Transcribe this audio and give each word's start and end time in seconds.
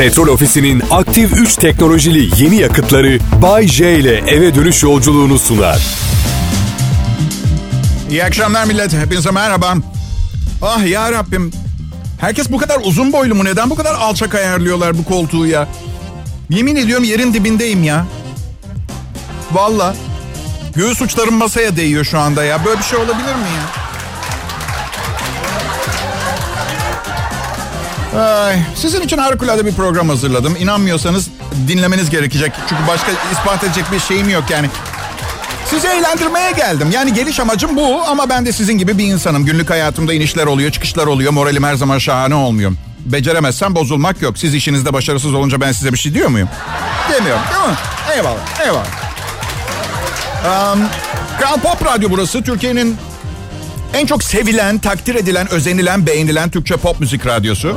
Petrol 0.00 0.28
Ofisi'nin 0.28 0.82
aktif 0.90 1.32
3 1.32 1.56
teknolojili 1.56 2.42
yeni 2.42 2.56
yakıtları 2.56 3.18
Bay 3.42 3.68
J 3.68 3.98
ile 3.98 4.16
eve 4.16 4.54
dönüş 4.54 4.82
yolculuğunu 4.82 5.38
sunar. 5.38 5.82
İyi 8.10 8.24
akşamlar 8.24 8.64
millet. 8.64 8.92
Hepinize 8.92 9.30
merhaba. 9.30 9.74
Ah 10.62 10.86
ya 10.86 11.12
Rabbim. 11.12 11.52
Herkes 12.20 12.50
bu 12.50 12.58
kadar 12.58 12.80
uzun 12.84 13.12
boylu 13.12 13.34
mu? 13.34 13.44
Neden 13.44 13.70
bu 13.70 13.74
kadar 13.74 13.94
alçak 13.94 14.34
ayarlıyorlar 14.34 14.98
bu 14.98 15.04
koltuğu 15.04 15.46
ya? 15.46 15.68
Yemin 16.50 16.76
ediyorum 16.76 17.04
yerin 17.04 17.34
dibindeyim 17.34 17.82
ya. 17.82 18.06
Valla. 19.52 19.94
Göğüs 20.76 21.02
uçlarım 21.02 21.34
masaya 21.34 21.76
değiyor 21.76 22.04
şu 22.04 22.18
anda 22.18 22.44
ya. 22.44 22.64
Böyle 22.64 22.78
bir 22.78 22.84
şey 22.84 22.98
olabilir 22.98 23.34
mi 23.34 23.50
ya? 23.56 23.79
Ay, 28.18 28.56
sizin 28.76 29.00
için 29.00 29.18
harikulade 29.18 29.66
bir 29.66 29.72
program 29.72 30.08
hazırladım. 30.08 30.56
İnanmıyorsanız 30.60 31.28
dinlemeniz 31.68 32.10
gerekecek. 32.10 32.52
Çünkü 32.68 32.82
başka 32.88 33.12
ispat 33.32 33.64
edecek 33.64 33.84
bir 33.92 34.00
şeyim 34.00 34.28
yok 34.30 34.44
yani. 34.50 34.68
Sizi 35.66 35.86
eğlendirmeye 35.88 36.52
geldim. 36.52 36.90
Yani 36.92 37.14
geliş 37.14 37.40
amacım 37.40 37.76
bu 37.76 38.02
ama 38.08 38.28
ben 38.28 38.46
de 38.46 38.52
sizin 38.52 38.78
gibi 38.78 38.98
bir 38.98 39.04
insanım. 39.04 39.44
Günlük 39.44 39.70
hayatımda 39.70 40.14
inişler 40.14 40.46
oluyor, 40.46 40.70
çıkışlar 40.72 41.06
oluyor. 41.06 41.32
Moralim 41.32 41.62
her 41.64 41.74
zaman 41.74 41.98
şahane 41.98 42.34
olmuyor. 42.34 42.72
Beceremezsem 43.00 43.74
bozulmak 43.74 44.22
yok. 44.22 44.38
Siz 44.38 44.54
işinizde 44.54 44.92
başarısız 44.92 45.34
olunca 45.34 45.60
ben 45.60 45.72
size 45.72 45.92
bir 45.92 45.98
şey 45.98 46.14
diyor 46.14 46.28
muyum? 46.28 46.48
Demiyorum 47.12 47.42
değil 47.54 47.70
mi? 47.70 47.76
Eyvallah, 48.14 48.60
eyvallah. 48.64 48.86
Um, 50.74 50.80
Kral 51.40 51.60
Pop 51.60 51.86
Radyo 51.86 52.10
burası. 52.10 52.42
Türkiye'nin 52.42 52.96
en 53.94 54.06
çok 54.06 54.22
sevilen, 54.24 54.78
takdir 54.78 55.14
edilen, 55.14 55.50
özenilen, 55.50 56.06
beğenilen 56.06 56.50
Türkçe 56.50 56.76
pop 56.76 57.00
müzik 57.00 57.26
radyosu. 57.26 57.76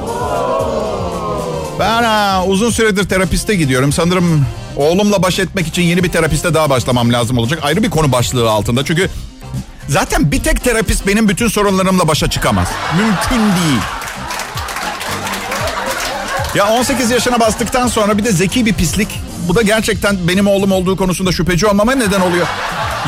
Ben 1.79 2.03
ha, 2.03 2.43
uzun 2.47 2.69
süredir 2.69 3.09
terapiste 3.09 3.55
gidiyorum. 3.55 3.91
Sanırım 3.91 4.45
oğlumla 4.75 5.23
baş 5.23 5.39
etmek 5.39 5.67
için 5.67 5.81
yeni 5.81 6.03
bir 6.03 6.11
terapiste 6.11 6.53
daha 6.53 6.69
başlamam 6.69 7.13
lazım 7.13 7.37
olacak. 7.37 7.59
Ayrı 7.63 7.83
bir 7.83 7.89
konu 7.89 8.11
başlığı 8.11 8.49
altında. 8.49 8.85
Çünkü 8.85 9.09
zaten 9.87 10.31
bir 10.31 10.43
tek 10.43 10.63
terapist 10.63 11.07
benim 11.07 11.29
bütün 11.29 11.47
sorunlarımla 11.47 12.07
başa 12.07 12.29
çıkamaz. 12.29 12.67
Mümkün 12.97 13.39
değil. 13.39 13.81
Ya 16.55 16.67
18 16.67 17.11
yaşına 17.11 17.39
bastıktan 17.39 17.87
sonra 17.87 18.17
bir 18.17 18.23
de 18.23 18.31
zeki 18.31 18.65
bir 18.65 18.73
pislik. 18.73 19.07
Bu 19.47 19.55
da 19.55 19.61
gerçekten 19.61 20.17
benim 20.27 20.47
oğlum 20.47 20.71
olduğu 20.71 20.97
konusunda 20.97 21.31
şüpheci 21.31 21.67
olmama 21.67 21.95
neden 21.95 22.21
oluyor. 22.21 22.47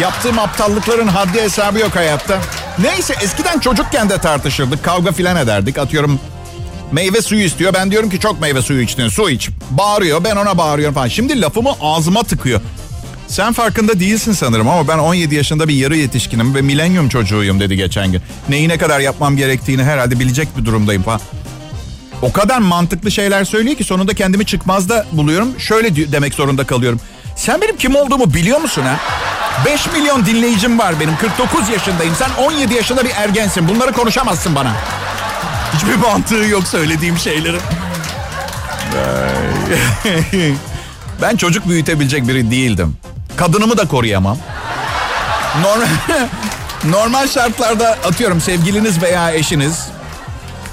Yaptığım 0.02 0.40
aptallıkların 0.40 1.08
haddi 1.08 1.42
hesabı 1.42 1.80
yok 1.80 1.96
hayatta. 1.96 2.38
Neyse 2.80 3.16
eskiden 3.22 3.60
çocukken 3.60 4.10
de 4.10 4.18
tartışırdık. 4.18 4.84
Kavga 4.84 5.12
filan 5.12 5.36
ederdik. 5.36 5.78
Atıyorum 5.78 6.20
meyve 6.96 7.22
suyu 7.22 7.44
istiyor. 7.44 7.74
Ben 7.74 7.92
diyorum 7.92 8.10
ki 8.10 8.20
çok 8.20 8.42
meyve 8.42 8.62
suyu 8.62 8.82
içtin. 8.82 9.08
Su 9.08 9.30
iç. 9.30 9.50
Bağırıyor. 9.70 10.24
Ben 10.24 10.36
ona 10.36 10.58
bağırıyorum 10.58 10.96
falan. 10.96 11.08
Şimdi 11.08 11.42
lafımı 11.42 11.70
ağzıma 11.82 12.24
tıkıyor. 12.24 12.62
Sen 13.28 13.54
farkında 13.54 14.00
değilsin 14.00 14.34
sanırım 14.34 14.70
ama 14.70 14.88
ben 14.88 14.98
17 14.98 15.36
yaşında 15.36 15.68
bir 15.68 15.74
yarı 15.74 15.98
yetişkinim 15.98 16.56
ve 16.56 16.62
milenyum 16.62 17.10
çocuğuyum 17.10 17.60
dedi 17.60 17.76
geçen 17.76 18.12
gün. 18.12 18.22
Neyi 18.50 18.70
ne 18.70 18.78
kadar 18.78 19.00
yapmam 19.00 19.38
gerektiğini 19.38 19.84
herhalde 19.84 20.20
bilecek 20.20 20.58
bir 20.58 20.66
durumdayım 20.66 21.04
falan. 21.04 21.20
O 22.22 22.32
kadar 22.32 22.60
mantıklı 22.60 23.12
şeyler 23.12 23.44
söylüyor 23.44 23.78
ki 23.78 23.84
sonunda 23.84 24.14
kendimi 24.14 24.46
çıkmazda 24.46 25.06
buluyorum. 25.12 25.60
Şöyle 25.60 26.12
demek 26.12 26.34
zorunda 26.34 26.64
kalıyorum. 26.64 27.00
Sen 27.36 27.62
benim 27.62 27.78
kim 27.78 27.96
olduğumu 27.96 28.34
biliyor 28.34 28.60
musun 28.60 28.82
ha? 28.82 29.00
5 29.66 29.92
milyon 29.94 30.26
dinleyicim 30.26 30.80
var 30.80 31.00
benim. 31.00 31.18
49 31.18 31.70
yaşındayım. 31.70 32.16
Sen 32.16 32.44
17 32.44 32.74
yaşında 32.74 33.06
bir 33.06 33.12
ergensin. 33.16 33.70
Bunları 33.70 33.92
konuşamazsın 33.94 34.56
bana. 34.56 34.76
Hiçbir 35.76 35.96
mantığı 35.96 36.36
yok 36.36 36.68
söylediğim 36.68 37.18
şeylerin. 37.18 37.62
ben 41.22 41.38
çocuk 41.38 41.68
büyütebilecek 41.68 42.28
biri 42.28 42.52
değildim. 42.52 42.98
Kadınımı 43.36 43.78
da 43.78 43.88
koruyamam. 43.88 44.38
Normal, 45.62 45.88
normal 47.00 47.28
şartlarda 47.28 47.90
atıyorum 47.90 48.42
sevgiliniz 48.42 49.02
veya 49.02 49.32
eşiniz 49.32 49.88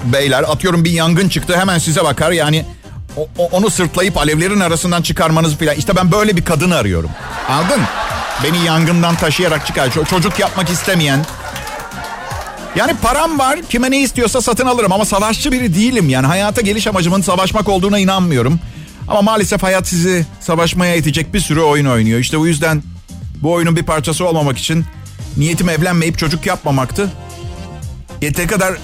beyler 0.04 0.42
atıyorum 0.42 0.84
bir 0.84 0.90
yangın 0.90 1.28
çıktı 1.28 1.56
hemen 1.58 1.78
size 1.78 2.04
bakar 2.04 2.30
yani 2.30 2.64
o, 3.16 3.28
o, 3.38 3.48
onu 3.52 3.70
sırtlayıp 3.70 4.16
alevlerin 4.16 4.60
arasından 4.60 5.02
çıkarmanız 5.02 5.56
filan. 5.56 5.76
İşte 5.76 5.96
ben 5.96 6.12
böyle 6.12 6.36
bir 6.36 6.44
kadın 6.44 6.70
arıyorum. 6.70 7.10
Anladın? 7.48 7.82
Beni 8.44 8.64
yangından 8.64 9.14
taşıyarak 9.14 9.66
çıkar. 9.66 9.90
Çocuk 10.10 10.38
yapmak 10.38 10.70
istemeyen. 10.70 11.20
Yani 12.76 12.94
param 13.02 13.38
var. 13.38 13.58
Kime 13.68 13.90
ne 13.90 14.00
istiyorsa 14.00 14.40
satın 14.42 14.66
alırım 14.66 14.92
ama 14.92 15.04
savaşçı 15.04 15.52
biri 15.52 15.74
değilim. 15.74 16.08
Yani 16.08 16.26
hayata 16.26 16.60
geliş 16.60 16.86
amacımın 16.86 17.22
savaşmak 17.22 17.68
olduğuna 17.68 17.98
inanmıyorum. 17.98 18.60
Ama 19.08 19.22
maalesef 19.22 19.62
hayat 19.62 19.88
sizi 19.88 20.26
savaşmaya 20.40 20.94
itecek 20.94 21.34
bir 21.34 21.40
sürü 21.40 21.60
oyun 21.60 21.86
oynuyor. 21.86 22.18
İşte 22.18 22.36
o 22.36 22.46
yüzden 22.46 22.82
bu 23.42 23.52
oyunun 23.52 23.76
bir 23.76 23.82
parçası 23.82 24.24
olmamak 24.26 24.58
için 24.58 24.84
niyetim 25.36 25.68
evlenmeyip 25.68 26.18
çocuk 26.18 26.46
yapmamaktı. 26.46 27.10
Yeteri 28.22 28.46
kadar 28.46 28.74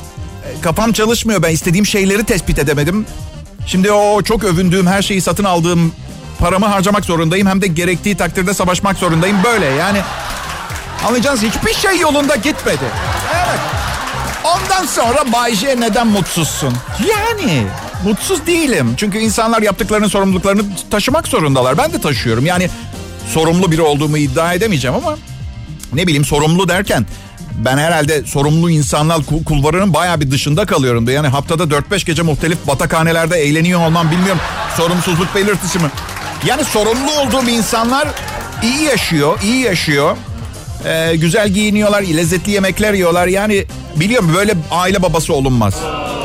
kafam 0.63 0.93
çalışmıyor. 0.93 1.43
Ben 1.43 1.51
istediğim 1.51 1.87
şeyleri 1.87 2.25
tespit 2.25 2.59
edemedim. 2.59 3.07
Şimdi 3.67 3.93
o 3.93 4.23
çok 4.23 4.45
övündüğüm 4.45 4.87
her 4.87 5.03
şeyi 5.03 5.21
satın 5.21 5.45
aldığım 5.45 5.93
paramı 6.39 6.67
harcamak 6.67 7.05
zorundayım. 7.05 7.47
Hem 7.47 7.63
de 7.63 7.67
gerektiği 7.67 8.17
takdirde 8.17 8.55
savaşmak 8.55 8.97
zorundayım. 8.99 9.37
Böyle 9.45 9.67
yani 9.67 9.99
anlayacağınız 11.07 11.43
hiçbir 11.43 11.75
şey 11.75 11.99
yolunda 11.99 12.37
gitmedi. 12.37 12.85
Ondan 14.49 14.87
sonra 14.87 15.33
Bay 15.33 15.55
J 15.55 15.81
neden 15.81 16.07
mutsuzsun? 16.07 16.75
Yani 17.09 17.67
mutsuz 18.05 18.47
değilim. 18.47 18.95
Çünkü 18.97 19.19
insanlar 19.19 19.63
yaptıklarının 19.63 20.09
sorumluluklarını 20.09 20.63
taşımak 20.91 21.29
zorundalar. 21.29 21.79
Ben 21.79 21.93
de 21.93 22.01
taşıyorum. 22.01 22.47
Yani 22.47 22.71
sorumlu 23.35 23.71
biri 23.71 23.83
olduğumu 23.83 24.19
iddia 24.19 24.53
edemeyeceğim 24.55 24.97
ama 24.97 25.17
ne 25.93 26.07
bileyim 26.07 26.25
sorumlu 26.25 26.69
derken 26.69 27.07
ben 27.65 27.79
herhalde 27.79 28.23
sorumlu 28.27 28.71
insanlar 28.71 29.19
kulvarının 29.47 29.95
baya 29.95 30.21
bir 30.21 30.31
dışında 30.31 30.67
kalıyorum. 30.67 31.09
Yani 31.09 31.29
haftada 31.29 31.63
4-5 31.63 32.07
gece 32.07 32.23
muhtelif 32.23 32.67
batakhanelerde 32.67 33.37
eğleniyor 33.37 33.81
olmam 33.87 34.11
bilmiyorum. 34.11 34.41
Sorumsuzluk 34.77 35.35
belirtisi 35.35 35.79
mi? 35.79 35.91
Yani 36.47 36.65
sorumlu 36.65 37.13
olduğum 37.13 37.49
insanlar 37.49 38.09
iyi 38.63 38.83
yaşıyor, 38.83 39.39
iyi 39.43 39.61
yaşıyor. 39.61 40.17
Ee, 40.87 41.17
güzel 41.17 41.49
giyiniyorlar, 41.49 42.03
lezzetli 42.03 42.53
yemekler 42.53 42.95
yiyorlar. 42.95 43.27
Yani 43.27 43.65
biliyorum 44.01 44.33
böyle 44.37 44.55
aile 44.71 45.03
babası 45.03 45.35
olunmaz. 45.35 45.75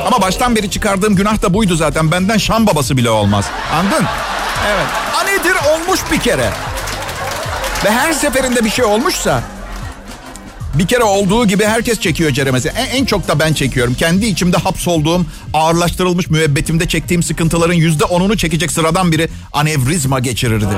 Ama 0.07 0.22
baştan 0.22 0.56
beri 0.56 0.69
çıkardığım 0.72 1.16
günah 1.16 1.41
da 1.41 1.53
buydu 1.53 1.75
zaten. 1.75 2.11
Benden 2.11 2.38
Şam 2.38 2.67
babası 2.67 2.97
bile 2.97 3.09
olmaz. 3.09 3.45
Anladın? 3.73 4.06
Evet. 4.67 4.85
A 5.19 5.23
nedir 5.23 5.56
olmuş 5.73 6.00
bir 6.11 6.19
kere. 6.19 6.50
Ve 7.85 7.91
her 7.91 8.13
seferinde 8.13 8.66
bir 8.66 8.69
şey 8.69 8.85
olmuşsa 8.85 9.41
bir 10.73 10.88
kere 10.88 11.03
olduğu 11.03 11.47
gibi 11.47 11.66
herkes 11.66 12.00
çekiyor 12.00 12.31
ceremesi. 12.31 12.69
En, 12.69 12.85
en 12.85 13.06
çok 13.06 13.28
da 13.28 13.39
ben 13.39 13.53
çekiyorum. 13.53 13.94
Kendi 13.94 14.25
içimde 14.25 14.57
hapsolduğum, 14.57 15.28
ağırlaştırılmış 15.53 16.29
müebbetimde 16.29 16.88
çektiğim 16.88 17.23
sıkıntıların 17.23 17.73
yüzde 17.73 18.06
onunu 18.06 18.38
çekecek 18.38 18.72
sıradan 18.72 19.11
biri 19.11 19.29
anevrizma 19.53 20.19
geçirirdi. 20.19 20.66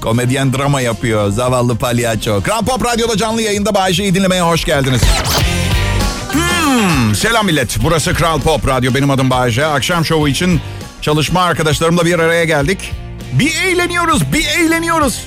Komedyen 0.00 0.52
drama 0.52 0.80
yapıyor. 0.80 1.30
Zavallı 1.30 1.76
palyaço. 1.78 2.42
Kral 2.42 2.64
Pop 2.64 2.84
Radyo'da 2.84 3.16
canlı 3.16 3.42
yayında 3.42 3.74
Bayşe'yi 3.74 4.14
dinlemeye 4.14 4.42
hoş 4.42 4.64
geldiniz. 4.64 5.02
Hmm, 6.32 7.14
selam 7.14 7.46
millet. 7.46 7.76
Burası 7.82 8.14
Kral 8.14 8.40
Pop 8.40 8.68
Radyo. 8.68 8.94
Benim 8.94 9.10
adım 9.10 9.30
Bayşe. 9.30 9.66
Akşam 9.66 10.04
şovu 10.04 10.28
için 10.28 10.60
çalışma 11.02 11.42
arkadaşlarımla 11.42 12.04
bir 12.04 12.18
araya 12.18 12.44
geldik. 12.44 12.92
Bir 13.32 13.54
eğleniyoruz, 13.56 14.32
bir 14.32 14.46
eğleniyoruz. 14.46 15.20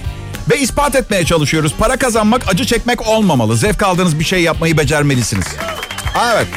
Ve 0.51 0.59
ispat 0.59 0.95
etmeye 0.95 1.25
çalışıyoruz. 1.25 1.73
Para 1.79 1.97
kazanmak 1.97 2.47
acı 2.47 2.65
çekmek 2.65 3.07
olmamalı. 3.07 3.57
Zevk 3.57 3.83
aldığınız 3.83 4.19
bir 4.19 4.23
şey 4.23 4.41
yapmayı 4.41 4.77
becermelisiniz. 4.77 5.45
Evet. 6.33 6.47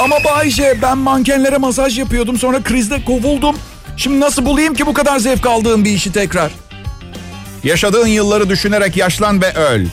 Ama 0.00 0.16
Bayce 0.24 0.78
ben 0.82 0.98
mankenlere 0.98 1.56
masaj 1.58 1.98
yapıyordum 1.98 2.38
sonra 2.38 2.62
krizde 2.62 3.04
kovuldum. 3.04 3.56
Şimdi 3.96 4.20
nasıl 4.20 4.44
bulayım 4.44 4.74
ki 4.74 4.86
bu 4.86 4.94
kadar 4.94 5.18
zevk 5.18 5.46
aldığım 5.46 5.84
bir 5.84 5.90
işi 5.90 6.12
tekrar? 6.12 6.50
Yaşadığın 7.64 8.06
yılları 8.06 8.48
düşünerek 8.48 8.96
yaşlan 8.96 9.42
ve 9.42 9.52
öl. 9.52 9.86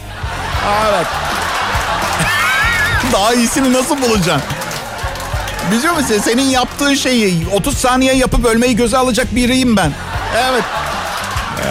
Evet. 0.90 1.08
Daha 3.14 3.34
iyisini 3.34 3.74
nasıl 3.74 4.02
bulacaksın? 4.02 4.42
Biliyor 5.72 5.94
musun 5.94 6.22
senin 6.24 6.50
yaptığın 6.50 6.94
şeyi 6.94 7.48
30 7.54 7.78
saniye 7.78 8.14
yapıp 8.14 8.46
ölmeyi 8.46 8.76
göze 8.76 8.98
alacak 8.98 9.36
biriyim 9.36 9.78
ben. 9.78 9.92
Evet. 10.38 10.64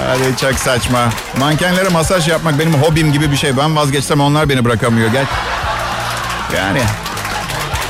Hadi 0.09 0.37
çok 0.41 0.55
saçma. 0.55 1.09
Mankenlere 1.39 1.89
masaj 1.89 2.29
yapmak 2.29 2.59
benim 2.59 2.75
hobim 2.75 3.13
gibi 3.13 3.31
bir 3.33 3.37
şey. 3.37 3.57
Ben 3.57 3.77
vazgeçsem 3.77 4.21
onlar 4.21 4.49
beni 4.49 4.65
bırakamıyor. 4.65 5.13
Gel. 5.13 5.25
Yani 6.57 6.81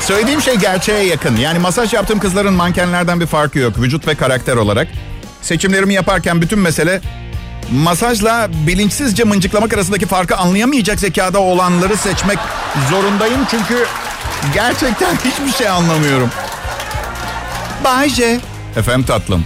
söylediğim 0.01 0.41
şey 0.41 0.55
gerçeğe 0.55 1.03
yakın. 1.03 1.37
Yani 1.37 1.59
masaj 1.59 1.93
yaptığım 1.93 2.19
kızların 2.19 2.53
mankenlerden 2.53 3.19
bir 3.19 3.27
farkı 3.27 3.59
yok. 3.59 3.79
Vücut 3.79 4.07
ve 4.07 4.15
karakter 4.15 4.55
olarak. 4.55 4.87
Seçimlerimi 5.41 5.93
yaparken 5.93 6.41
bütün 6.41 6.59
mesele 6.59 7.01
masajla 7.71 8.47
bilinçsizce 8.67 9.23
mıncıklamak 9.23 9.73
arasındaki 9.73 10.05
farkı 10.05 10.35
anlayamayacak 10.37 10.99
zekada 10.99 11.39
olanları 11.39 11.97
seçmek 11.97 12.37
zorundayım. 12.89 13.41
Çünkü 13.51 13.85
gerçekten 14.53 15.15
hiçbir 15.25 15.57
şey 15.57 15.69
anlamıyorum. 15.69 16.29
Bayce. 17.83 18.39
Efendim 18.77 19.03
tatlım. 19.05 19.45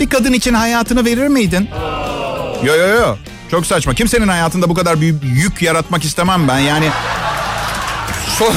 Bir 0.00 0.08
kadın 0.10 0.32
için 0.32 0.54
hayatını 0.54 1.04
verir 1.04 1.28
miydin? 1.28 1.68
Yo 2.62 2.76
yo 2.76 2.88
yo. 2.88 3.16
Çok 3.50 3.66
saçma. 3.66 3.94
Kimsenin 3.94 4.28
hayatında 4.28 4.68
bu 4.68 4.74
kadar 4.74 5.00
büyük 5.00 5.22
yük 5.22 5.62
yaratmak 5.62 6.04
istemem 6.04 6.48
ben. 6.48 6.58
Yani 6.58 6.88
so 8.38 8.52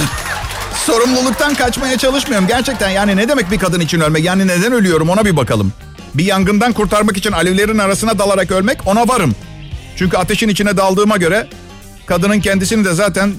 sorumluluktan 0.85 1.55
kaçmaya 1.55 1.97
çalışmıyorum. 1.97 2.47
Gerçekten 2.47 2.89
yani 2.89 3.15
ne 3.15 3.29
demek 3.29 3.51
bir 3.51 3.59
kadın 3.59 3.79
için 3.79 3.99
ölmek? 3.99 4.23
Yani 4.23 4.47
neden 4.47 4.73
ölüyorum 4.73 5.09
ona 5.09 5.25
bir 5.25 5.37
bakalım. 5.37 5.73
Bir 6.13 6.25
yangından 6.25 6.73
kurtarmak 6.73 7.17
için 7.17 7.31
alevlerin 7.31 7.77
arasına 7.77 8.19
dalarak 8.19 8.51
ölmek 8.51 8.87
ona 8.87 9.07
varım. 9.07 9.35
Çünkü 9.95 10.17
ateşin 10.17 10.49
içine 10.49 10.77
daldığıma 10.77 11.17
göre 11.17 11.47
kadının 12.05 12.39
kendisini 12.39 12.85
de 12.85 12.93
zaten 12.93 13.33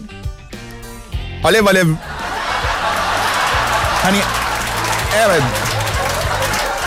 alev 1.44 1.66
alev 1.66 1.86
hani 4.02 4.18
evet 5.26 5.42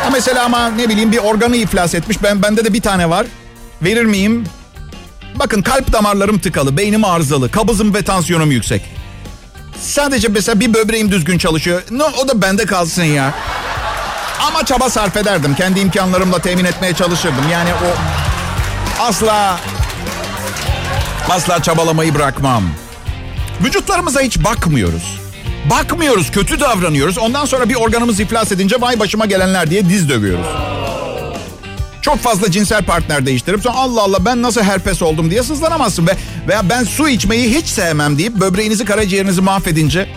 ha 0.04 0.10
mesela 0.12 0.46
ama 0.46 0.70
ne 0.70 0.90
bileyim 0.90 1.12
bir 1.12 1.18
organı 1.18 1.56
iflas 1.56 1.96
etmiş. 1.96 2.24
Ben 2.24 2.42
bende 2.44 2.66
de 2.66 2.74
bir 2.74 2.82
tane 2.82 3.10
var. 3.10 3.26
Verir 3.82 4.06
miyim? 4.06 4.46
Bakın 5.36 5.62
kalp 5.62 5.94
damarlarım 5.94 6.40
tıkalı, 6.40 6.78
beynim 6.78 7.06
arızalı, 7.06 7.52
kabızım 7.52 7.94
ve 7.94 8.02
tansiyonum 8.02 8.52
yüksek. 8.52 8.82
Sadece 9.82 10.28
mesela 10.28 10.60
bir 10.60 10.74
böbreğim 10.74 11.12
düzgün 11.12 11.38
çalışıyor. 11.38 11.82
No, 11.92 12.06
o 12.24 12.28
da 12.28 12.42
bende 12.42 12.66
kalsın 12.66 13.04
ya. 13.04 13.34
Ama 14.48 14.66
çaba 14.66 14.90
sarf 14.90 15.18
ederdim. 15.18 15.56
Kendi 15.56 15.80
imkanlarımla 15.80 16.40
temin 16.40 16.66
etmeye 16.66 16.94
çalışırdım. 16.94 17.50
Yani 17.52 17.70
o 17.74 17.98
asla 19.04 19.60
asla 21.30 21.64
çabalamayı 21.64 22.16
bırakmam. 22.16 22.64
Vücutlarımıza 23.64 24.22
hiç 24.22 24.44
bakmıyoruz. 24.44 25.20
Bakmıyoruz, 25.70 26.32
kötü 26.32 26.60
davranıyoruz. 26.60 27.18
Ondan 27.18 27.46
sonra 27.46 27.70
bir 27.70 27.76
organımız 27.76 28.20
iflas 28.20 28.52
edince 28.52 28.82
vay 28.82 29.00
başıma 29.00 29.26
gelenler 29.26 29.70
diye 29.70 29.90
diz 29.90 30.10
dövüyoruz. 30.10 30.48
Çok 32.02 32.20
fazla 32.20 32.52
cinsel 32.52 32.84
partner 32.84 33.26
değiştirip 33.26 33.62
sonra 33.62 33.76
Allah 33.76 34.02
Allah 34.02 34.26
ben 34.26 34.42
nasıl 34.42 34.62
herpes 34.62 35.02
oldum 35.02 35.32
diye 35.32 35.44
sızlanamazsın. 35.44 36.08
Ve 36.08 36.16
veya 36.48 36.70
ben 36.70 36.84
su 36.84 37.10
içmeyi 37.10 37.56
hiç 37.56 37.68
sevmem 37.68 38.18
deyip 38.18 38.36
böbreğinizi 38.36 38.86
karaciğerinizi 38.86 39.42
mahvedince 39.42 40.10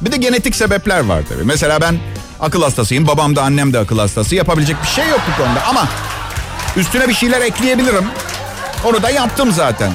bir 0.00 0.12
de 0.12 0.16
genetik 0.16 0.56
sebepler 0.56 1.00
var 1.00 1.22
tabii. 1.28 1.44
Mesela 1.44 1.80
ben 1.80 1.98
akıl 2.40 2.62
hastasıyım. 2.62 3.06
Babam 3.06 3.36
da 3.36 3.42
annem 3.42 3.72
de 3.72 3.78
akıl 3.78 3.98
hastası. 3.98 4.34
Yapabilecek 4.34 4.76
bir 4.82 4.88
şey 4.88 5.08
yok 5.08 5.20
bu 5.32 5.42
konuda. 5.42 5.64
Ama 5.66 5.88
üstüne 6.76 7.08
bir 7.08 7.14
şeyler 7.14 7.40
ekleyebilirim. 7.40 8.04
Onu 8.84 9.02
da 9.02 9.10
yaptım 9.10 9.52
zaten. 9.52 9.92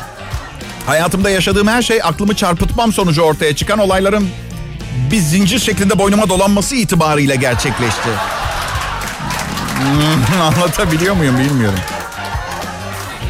Hayatımda 0.85 1.30
yaşadığım 1.30 1.68
her 1.68 1.81
şey 1.81 2.00
aklımı 2.03 2.35
çarpıtmam 2.35 2.94
sonucu 2.94 3.21
ortaya 3.21 3.56
çıkan 3.56 3.80
olayların 3.80 4.30
bir 5.12 5.19
zincir 5.19 5.59
şeklinde 5.59 6.00
boynuma 6.00 6.30
dolanması 6.30 6.75
itibarıyla 6.75 7.35
gerçekleşti. 7.35 8.09
Hmm, 9.79 10.41
anlatabiliyor 10.41 11.15
muyum 11.15 11.37
bilmiyorum. 11.37 11.79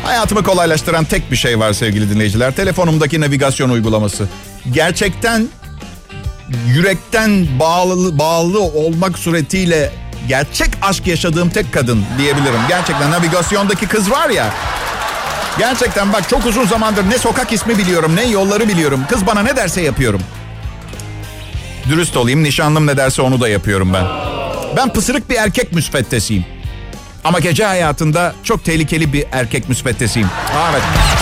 Hayatımı 0.03 0.43
kolaylaştıran 0.43 1.05
tek 1.05 1.31
bir 1.31 1.35
şey 1.35 1.59
var 1.59 1.73
sevgili 1.73 2.09
dinleyiciler. 2.09 2.55
Telefonumdaki 2.55 3.21
navigasyon 3.21 3.69
uygulaması. 3.69 4.27
Gerçekten 4.71 5.47
yürekten 6.67 7.47
bağlı, 7.59 8.19
bağlı 8.19 8.59
olmak 8.59 9.19
suretiyle 9.19 9.91
gerçek 10.27 10.69
aşk 10.81 11.07
yaşadığım 11.07 11.49
tek 11.49 11.73
kadın 11.73 12.05
diyebilirim. 12.17 12.59
Gerçekten 12.69 13.11
navigasyondaki 13.11 13.87
kız 13.87 14.11
var 14.11 14.29
ya. 14.29 14.53
Gerçekten 15.57 16.13
bak 16.13 16.29
çok 16.29 16.45
uzun 16.45 16.65
zamandır 16.65 17.09
ne 17.09 17.17
sokak 17.17 17.53
ismi 17.53 17.77
biliyorum 17.77 18.15
ne 18.15 18.25
yolları 18.25 18.67
biliyorum. 18.67 18.99
Kız 19.09 19.27
bana 19.27 19.41
ne 19.41 19.55
derse 19.55 19.81
yapıyorum. 19.81 20.21
Dürüst 21.89 22.17
olayım 22.17 22.43
nişanlım 22.43 22.87
ne 22.87 22.97
derse 22.97 23.21
onu 23.21 23.41
da 23.41 23.49
yapıyorum 23.49 23.93
ben. 23.93 24.32
Ben 24.77 24.93
pısırık 24.93 25.29
bir 25.29 25.35
erkek 25.35 25.73
müsveddesiyim. 25.73 26.45
Ama 27.23 27.39
gece 27.39 27.65
hayatında 27.65 28.33
çok 28.43 28.65
tehlikeli 28.65 29.13
bir 29.13 29.25
erkek 29.31 29.69
müsveddesiyim. 29.69 30.29
Evet. 30.71 30.81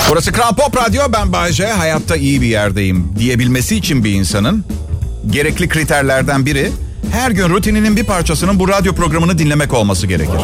Burası 0.09 0.31
Kral 0.31 0.56
Pop 0.56 0.77
Radyo. 0.77 1.01
Ben 1.13 1.33
Bayce. 1.33 1.68
Hayatta 1.68 2.15
iyi 2.15 2.42
bir 2.42 2.48
yerdeyim 2.48 3.13
diyebilmesi 3.19 3.75
için 3.75 4.03
bir 4.03 4.12
insanın 4.12 4.65
gerekli 5.30 5.69
kriterlerden 5.69 6.45
biri 6.45 6.71
her 7.12 7.31
gün 7.31 7.50
rutininin 7.50 7.95
bir 7.95 8.03
parçasının 8.03 8.59
bu 8.59 8.68
radyo 8.68 8.94
programını 8.94 9.38
dinlemek 9.38 9.74
olması 9.74 10.07
gerekir. 10.07 10.39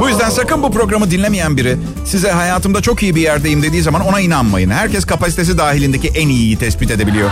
Bu 0.00 0.08
yüzden 0.08 0.30
sakın 0.30 0.62
bu 0.62 0.72
programı 0.72 1.10
dinlemeyen 1.10 1.56
biri 1.56 1.76
size 2.04 2.30
hayatımda 2.30 2.80
çok 2.82 3.02
iyi 3.02 3.14
bir 3.14 3.20
yerdeyim 3.20 3.62
dediği 3.62 3.82
zaman 3.82 4.00
ona 4.06 4.20
inanmayın. 4.20 4.70
Herkes 4.70 5.04
kapasitesi 5.06 5.58
dahilindeki 5.58 6.08
en 6.08 6.28
iyiyi 6.28 6.56
tespit 6.56 6.90
edebiliyor. 6.90 7.30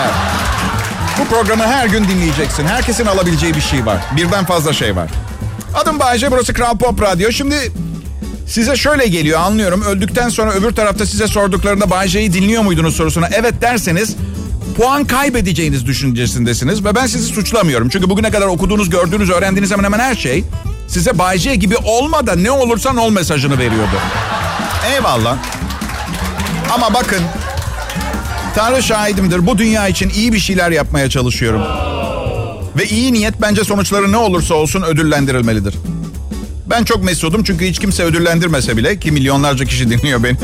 Evet. 0.00 0.12
Bu 1.20 1.24
programı 1.24 1.62
her 1.66 1.86
gün 1.86 2.04
dinleyeceksin. 2.04 2.66
Herkesin 2.66 3.06
alabileceği 3.06 3.54
bir 3.54 3.60
şey 3.60 3.86
var. 3.86 3.98
Birden 4.16 4.44
fazla 4.44 4.72
şey 4.72 4.96
var. 4.96 5.10
Adım 5.74 5.98
Bayece, 5.98 6.30
burası 6.30 6.52
Kral 6.52 6.78
Pop 6.78 7.02
Radyo. 7.02 7.32
Şimdi 7.32 7.72
size 8.46 8.76
şöyle 8.76 9.06
geliyor 9.06 9.40
anlıyorum. 9.40 9.82
Öldükten 9.82 10.28
sonra 10.28 10.52
öbür 10.52 10.70
tarafta 10.70 11.06
size 11.06 11.26
sorduklarında 11.26 11.90
Bayece'yi 11.90 12.32
dinliyor 12.32 12.62
muydunuz 12.62 12.96
sorusuna 12.96 13.28
evet 13.32 13.54
derseniz 13.62 14.16
puan 14.76 15.04
kaybedeceğiniz 15.04 15.86
düşüncesindesiniz 15.86 16.84
ve 16.84 16.94
ben 16.94 17.06
sizi 17.06 17.26
suçlamıyorum. 17.26 17.88
Çünkü 17.88 18.10
bugüne 18.10 18.30
kadar 18.30 18.46
okuduğunuz, 18.46 18.90
gördüğünüz, 18.90 19.30
öğrendiğiniz 19.30 19.70
hemen 19.70 19.84
hemen 19.84 19.98
her 19.98 20.14
şey 20.14 20.44
size 20.88 21.18
Bayece 21.18 21.54
gibi 21.54 21.76
olma 21.76 22.26
da 22.26 22.36
ne 22.36 22.50
olursan 22.50 22.96
ol 22.96 23.10
mesajını 23.10 23.58
veriyordu. 23.58 23.96
Eyvallah. 24.94 25.36
Ama 26.74 26.94
bakın 26.94 27.20
Tanrı 28.54 28.82
şahidimdir. 28.82 29.46
Bu 29.46 29.58
dünya 29.58 29.88
için 29.88 30.10
iyi 30.10 30.32
bir 30.32 30.38
şeyler 30.38 30.70
yapmaya 30.70 31.10
çalışıyorum. 31.10 31.62
Ve 32.78 32.86
iyi 32.86 33.12
niyet 33.12 33.42
bence 33.42 33.64
sonuçları 33.64 34.12
ne 34.12 34.16
olursa 34.16 34.54
olsun 34.54 34.82
ödüllendirilmelidir. 34.82 35.74
Ben 36.66 36.84
çok 36.84 37.04
mesudum 37.04 37.44
çünkü 37.44 37.66
hiç 37.66 37.78
kimse 37.78 38.02
ödüllendirmese 38.04 38.76
bile 38.76 38.98
ki 38.98 39.12
milyonlarca 39.12 39.64
kişi 39.64 39.90
dinliyor 39.98 40.22
beni. 40.22 40.36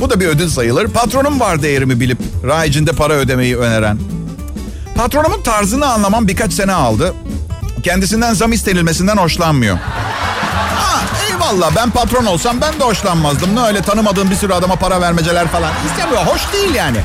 Bu 0.00 0.10
da 0.10 0.20
bir 0.20 0.26
ödül 0.26 0.48
sayılır. 0.48 0.88
Patronum 0.88 1.40
var 1.40 1.62
değerimi 1.62 2.00
bilip 2.00 2.18
rayicinde 2.46 2.92
para 2.92 3.12
ödemeyi 3.12 3.56
öneren. 3.58 3.98
Patronumun 4.96 5.42
tarzını 5.42 5.86
anlamam 5.86 6.28
birkaç 6.28 6.52
sene 6.52 6.72
aldı. 6.72 7.14
Kendisinden 7.82 8.34
zam 8.34 8.52
istenilmesinden 8.52 9.16
hoşlanmıyor. 9.16 9.76
Ha, 10.76 11.00
eyvallah 11.30 11.76
ben 11.76 11.90
patron 11.90 12.26
olsam 12.26 12.60
ben 12.60 12.80
de 12.80 12.84
hoşlanmazdım. 12.84 13.56
Ne 13.56 13.60
öyle 13.60 13.82
tanımadığım 13.82 14.30
bir 14.30 14.36
sürü 14.36 14.52
adama 14.52 14.76
para 14.76 15.00
vermeceler 15.00 15.48
falan. 15.48 15.70
İstemiyor. 15.86 16.22
Hoş 16.26 16.52
değil 16.52 16.74
yani. 16.74 16.98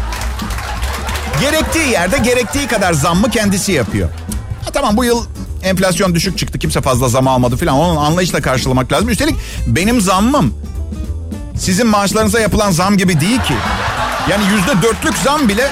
Gerektiği 1.41 1.89
yerde 1.89 2.17
gerektiği 2.17 2.67
kadar 2.67 2.93
zammı 2.93 3.29
kendisi 3.29 3.71
yapıyor. 3.71 4.09
Ha, 4.65 4.71
tamam 4.73 4.97
bu 4.97 5.03
yıl 5.05 5.25
enflasyon 5.63 6.15
düşük 6.15 6.37
çıktı. 6.37 6.59
Kimse 6.59 6.81
fazla 6.81 7.09
zam 7.09 7.27
almadı 7.27 7.57
falan. 7.57 7.75
Onun 7.75 7.95
anlayışla 7.95 8.41
karşılamak 8.41 8.91
lazım. 8.91 9.09
Üstelik 9.09 9.35
benim 9.67 10.01
zammım 10.01 10.53
sizin 11.57 11.87
maaşlarınıza 11.87 12.39
yapılan 12.39 12.71
zam 12.71 12.97
gibi 12.97 13.19
değil 13.21 13.41
ki. 13.41 13.53
Yani 14.29 14.43
yüzde 14.53 14.81
dörtlük 14.81 15.17
zam 15.17 15.49
bile 15.49 15.71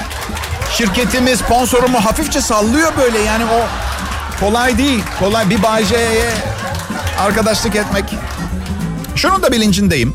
şirketimi, 0.76 1.36
sponsorumu 1.36 2.04
hafifçe 2.04 2.40
sallıyor 2.40 2.92
böyle. 2.98 3.18
Yani 3.18 3.44
o 3.44 3.60
kolay 4.40 4.78
değil. 4.78 5.02
Kolay 5.20 5.50
bir 5.50 5.62
Bayce'ye 5.62 6.30
arkadaşlık 7.20 7.76
etmek. 7.76 8.04
Şunun 9.16 9.42
da 9.42 9.52
bilincindeyim. 9.52 10.14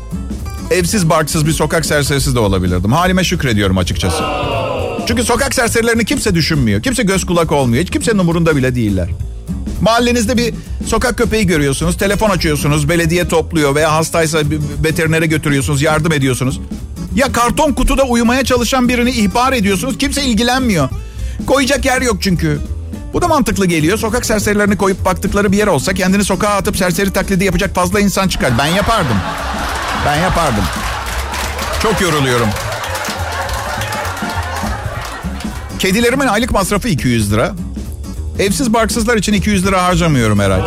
Evsiz 0.70 1.10
barksız 1.10 1.46
bir 1.46 1.52
sokak 1.52 1.86
serserisi 1.86 2.34
de 2.34 2.38
olabilirdim. 2.38 2.92
Halime 2.92 3.24
şükrediyorum 3.24 3.78
açıkçası. 3.78 4.22
Çünkü 5.10 5.24
sokak 5.24 5.54
serserilerini 5.54 6.04
kimse 6.04 6.34
düşünmüyor. 6.34 6.82
Kimse 6.82 7.02
göz 7.02 7.26
kulak 7.26 7.52
olmuyor. 7.52 7.82
Hiç 7.82 7.90
kimsenin 7.90 8.18
umurunda 8.18 8.56
bile 8.56 8.74
değiller. 8.74 9.08
Mahallenizde 9.80 10.36
bir 10.36 10.54
sokak 10.86 11.18
köpeği 11.18 11.46
görüyorsunuz. 11.46 11.96
Telefon 11.96 12.30
açıyorsunuz. 12.30 12.88
Belediye 12.88 13.28
topluyor 13.28 13.74
veya 13.74 13.92
hastaysa 13.92 14.38
veterinere 14.84 15.26
götürüyorsunuz. 15.26 15.82
Yardım 15.82 16.12
ediyorsunuz. 16.12 16.60
Ya 17.14 17.32
karton 17.32 17.72
kutuda 17.72 18.02
uyumaya 18.04 18.44
çalışan 18.44 18.88
birini 18.88 19.10
ihbar 19.10 19.52
ediyorsunuz. 19.52 19.98
Kimse 19.98 20.22
ilgilenmiyor. 20.22 20.88
Koyacak 21.46 21.84
yer 21.84 22.02
yok 22.02 22.16
çünkü. 22.20 22.58
Bu 23.12 23.22
da 23.22 23.28
mantıklı 23.28 23.66
geliyor. 23.66 23.98
Sokak 23.98 24.26
serserilerini 24.26 24.76
koyup 24.76 25.04
baktıkları 25.04 25.52
bir 25.52 25.56
yer 25.58 25.66
olsa 25.66 25.94
kendini 25.94 26.24
sokağa 26.24 26.54
atıp 26.54 26.76
serseri 26.76 27.10
taklidi 27.12 27.44
yapacak 27.44 27.74
fazla 27.74 28.00
insan 28.00 28.28
çıkar. 28.28 28.58
Ben 28.58 28.66
yapardım. 28.66 29.16
Ben 30.06 30.16
yapardım. 30.16 30.64
Çok 31.82 32.00
yoruluyorum. 32.00 32.48
Kedilerimin 35.80 36.26
aylık 36.26 36.50
masrafı 36.50 36.88
200 36.88 37.32
lira. 37.32 37.54
Evsiz 38.38 38.72
barksızlar 38.72 39.16
için 39.16 39.32
200 39.32 39.66
lira 39.66 39.84
harcamıyorum 39.84 40.38
her 40.38 40.50
ay. 40.50 40.60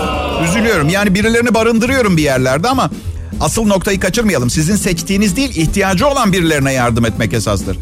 Üzülüyorum. 0.46 0.90
Yani 0.90 1.16
birilerini 1.16 1.54
barındırıyorum 1.54 2.18
bir 2.18 2.24
yerlerde 2.24 2.70
ama 2.70 2.90
asıl 3.42 3.66
noktayı 3.66 4.00
kaçırmayalım. 4.00 4.50
Sizin 4.50 4.76
seçtiğiniz 4.76 5.36
değil, 5.36 5.56
ihtiyacı 5.56 6.08
olan 6.08 6.34
birilerine 6.34 6.74
yardım 6.74 7.06
etmek 7.06 7.34
esastır. 7.34 7.78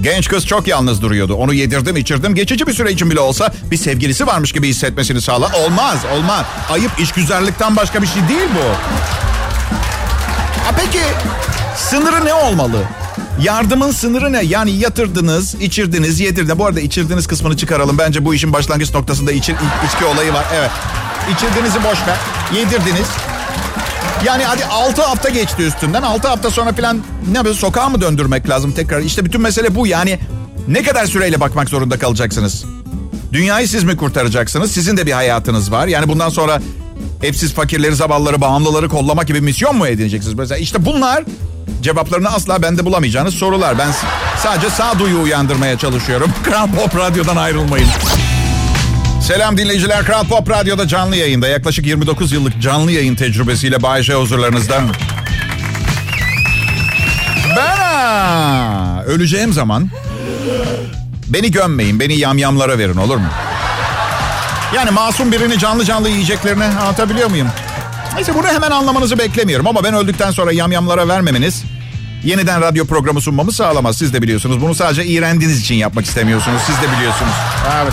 Genç 0.00 0.28
kız 0.28 0.46
çok 0.46 0.66
yalnız 0.66 1.02
duruyordu. 1.02 1.34
Onu 1.34 1.54
yedirdim, 1.54 1.96
içirdim. 1.96 2.34
Geçici 2.34 2.66
bir 2.66 2.72
süre 2.72 2.92
için 2.92 3.10
bile 3.10 3.20
olsa 3.20 3.52
bir 3.70 3.76
sevgilisi 3.76 4.26
varmış 4.26 4.52
gibi 4.52 4.68
hissetmesini 4.68 5.20
sağla. 5.20 5.50
Olmaz, 5.64 5.98
olmaz. 6.16 6.46
Ayıp 6.70 7.00
işgüzarlıktan 7.00 7.76
başka 7.76 8.02
bir 8.02 8.06
şey 8.06 8.28
değil 8.28 8.48
bu. 8.54 8.68
Ha 10.64 10.74
peki 10.76 11.04
sınırı 11.76 12.24
ne 12.24 12.34
olmalı? 12.34 12.78
Yardımın 13.42 13.90
sınırı 13.90 14.32
ne? 14.32 14.42
Yani 14.42 14.70
yatırdınız, 14.70 15.54
içirdiniz, 15.54 16.20
yedirdiniz. 16.20 16.58
Bu 16.58 16.66
arada 16.66 16.80
içirdiniz 16.80 17.26
kısmını 17.26 17.56
çıkaralım. 17.56 17.98
Bence 17.98 18.24
bu 18.24 18.34
işin 18.34 18.52
başlangıç 18.52 18.94
noktasında 18.94 19.32
içir, 19.32 19.56
içki 19.86 20.04
olayı 20.04 20.32
var. 20.32 20.44
Evet. 20.54 20.70
İçirdinizi 21.34 21.78
boş 21.78 21.98
ver. 22.06 22.16
Yedirdiniz. 22.54 23.08
Yani 24.24 24.44
hadi 24.44 24.64
6 24.64 25.02
hafta 25.02 25.28
geçti 25.28 25.62
üstünden. 25.62 26.02
6 26.02 26.28
hafta 26.28 26.50
sonra 26.50 26.72
falan 26.72 27.00
ne 27.30 27.36
yapıyorsun? 27.36 27.60
Sokağa 27.60 27.88
mı 27.88 28.00
döndürmek 28.00 28.48
lazım 28.48 28.72
tekrar? 28.72 29.00
İşte 29.00 29.24
bütün 29.24 29.40
mesele 29.40 29.74
bu. 29.74 29.86
Yani 29.86 30.18
ne 30.68 30.82
kadar 30.82 31.06
süreyle 31.06 31.40
bakmak 31.40 31.68
zorunda 31.68 31.98
kalacaksınız? 31.98 32.64
Dünyayı 33.32 33.68
siz 33.68 33.84
mi 33.84 33.96
kurtaracaksınız? 33.96 34.70
Sizin 34.72 34.96
de 34.96 35.06
bir 35.06 35.12
hayatınız 35.12 35.72
var. 35.72 35.86
Yani 35.86 36.08
bundan 36.08 36.28
sonra 36.28 36.60
hep 37.20 37.36
siz 37.36 37.52
fakirleri, 37.52 37.94
zavalları, 37.94 38.40
bağımlıları 38.40 38.88
kollamak 38.88 39.26
gibi 39.26 39.40
misyon 39.40 39.76
mu 39.76 39.86
edineceksiniz? 39.86 40.34
Mesela 40.34 40.58
işte 40.58 40.84
bunlar 40.84 41.24
cevaplarını 41.86 42.28
asla 42.28 42.62
bende 42.62 42.84
bulamayacağınız 42.84 43.34
sorular. 43.34 43.78
Ben 43.78 43.88
sadece 44.42 44.70
sağduyu 44.70 45.20
uyandırmaya 45.20 45.78
çalışıyorum. 45.78 46.30
Kral 46.44 46.68
Pop 46.70 46.96
Radyo'dan 46.96 47.36
ayrılmayın. 47.36 47.88
Selam 49.22 49.58
dinleyiciler. 49.58 50.04
Kral 50.04 50.24
Pop 50.24 50.50
Radyo'da 50.50 50.88
canlı 50.88 51.16
yayında. 51.16 51.48
Yaklaşık 51.48 51.86
29 51.86 52.32
yıllık 52.32 52.62
canlı 52.62 52.92
yayın 52.92 53.14
tecrübesiyle 53.14 53.82
Bay 53.82 54.02
J 54.02 54.14
huzurlarınızda. 54.14 54.82
Ben 57.56 59.04
öleceğim 59.04 59.52
zaman 59.52 59.90
beni 61.26 61.50
gömmeyin. 61.50 62.00
Beni 62.00 62.18
yamyamlara 62.18 62.78
verin 62.78 62.96
olur 62.96 63.16
mu? 63.16 63.28
Yani 64.74 64.90
masum 64.90 65.32
birini 65.32 65.58
canlı 65.58 65.84
canlı 65.84 66.08
yiyeceklerini 66.08 66.64
anlatabiliyor 66.64 67.30
muyum? 67.30 67.48
Neyse 68.14 68.34
bunu 68.34 68.46
hemen 68.46 68.70
anlamanızı 68.70 69.18
beklemiyorum 69.18 69.66
ama 69.66 69.84
ben 69.84 69.94
öldükten 69.94 70.30
sonra 70.30 70.52
yamyamlara 70.52 71.08
vermemeniz 71.08 71.64
yeniden 72.24 72.60
radyo 72.60 72.86
programı 72.86 73.20
sunmamı 73.20 73.52
sağlamaz. 73.52 73.96
Siz 73.98 74.12
de 74.12 74.22
biliyorsunuz. 74.22 74.60
Bunu 74.60 74.74
sadece 74.74 75.04
iğrendiğiniz 75.04 75.60
için 75.60 75.74
yapmak 75.74 76.04
istemiyorsunuz. 76.06 76.60
Siz 76.66 76.76
de 76.76 76.96
biliyorsunuz. 76.96 77.32
Evet. 77.82 77.92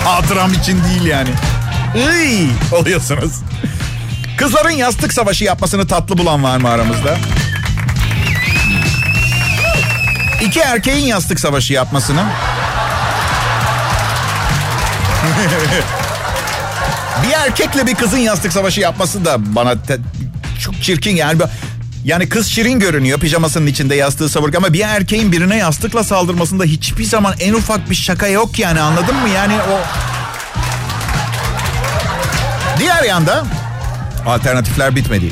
Hatıram 0.04 0.52
için 0.52 0.84
değil 0.84 1.04
yani. 1.04 1.30
Iy, 1.94 2.48
oluyorsunuz. 2.72 3.32
Kızların 4.36 4.70
yastık 4.70 5.12
savaşı 5.12 5.44
yapmasını 5.44 5.86
tatlı 5.86 6.18
bulan 6.18 6.42
var 6.44 6.56
mı 6.58 6.68
aramızda? 6.68 7.18
İki 10.42 10.60
erkeğin 10.60 11.06
yastık 11.06 11.40
savaşı 11.40 11.72
yapmasını. 11.72 12.22
bir 17.22 17.32
erkekle 17.32 17.86
bir 17.86 17.94
kızın 17.94 18.18
yastık 18.18 18.52
savaşı 18.52 18.80
yapması 18.80 19.24
da 19.24 19.54
bana 19.54 19.82
te- 19.82 19.98
çok 20.60 20.82
çirkin 20.82 21.16
yani. 21.16 21.38
Yani 22.06 22.28
kız 22.28 22.46
şirin 22.46 22.80
görünüyor 22.80 23.20
pijamasının 23.20 23.66
içinde 23.66 23.94
yastığı 23.94 24.28
savururken 24.28 24.58
ama 24.58 24.72
bir 24.72 24.80
erkeğin 24.80 25.32
birine 25.32 25.56
yastıkla 25.56 26.04
saldırmasında 26.04 26.64
hiçbir 26.64 27.04
zaman 27.04 27.34
en 27.40 27.54
ufak 27.54 27.90
bir 27.90 27.94
şaka 27.94 28.28
yok 28.28 28.58
yani 28.58 28.80
anladın 28.80 29.16
mı? 29.16 29.28
Yani 29.28 29.54
o... 29.54 29.80
Diğer 32.78 33.02
yanda 33.02 33.44
alternatifler 34.26 34.96
bitmedi. 34.96 35.30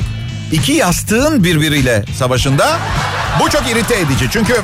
İki 0.51 0.71
yastığın 0.71 1.43
birbiriyle 1.43 2.03
savaşında 2.17 2.77
bu 3.39 3.49
çok 3.49 3.63
irite 3.71 3.99
edici. 3.99 4.29
Çünkü 4.31 4.61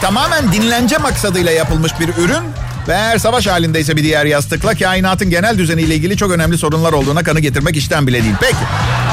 tamamen 0.00 0.52
dinlence 0.52 0.98
maksadıyla 0.98 1.52
yapılmış 1.52 1.92
bir 2.00 2.08
ürün 2.08 2.44
ve 2.88 2.92
eğer 2.92 3.18
savaş 3.18 3.46
halindeyse 3.46 3.96
bir 3.96 4.02
diğer 4.02 4.24
yastıkla 4.24 4.74
kainatın 4.74 5.30
genel 5.30 5.58
düzeniyle 5.58 5.94
ilgili 5.94 6.16
çok 6.16 6.32
önemli 6.32 6.58
sorunlar 6.58 6.92
olduğuna 6.92 7.22
kanı 7.22 7.40
getirmek 7.40 7.76
işten 7.76 8.06
bile 8.06 8.22
değil. 8.22 8.34
Peki 8.40 8.64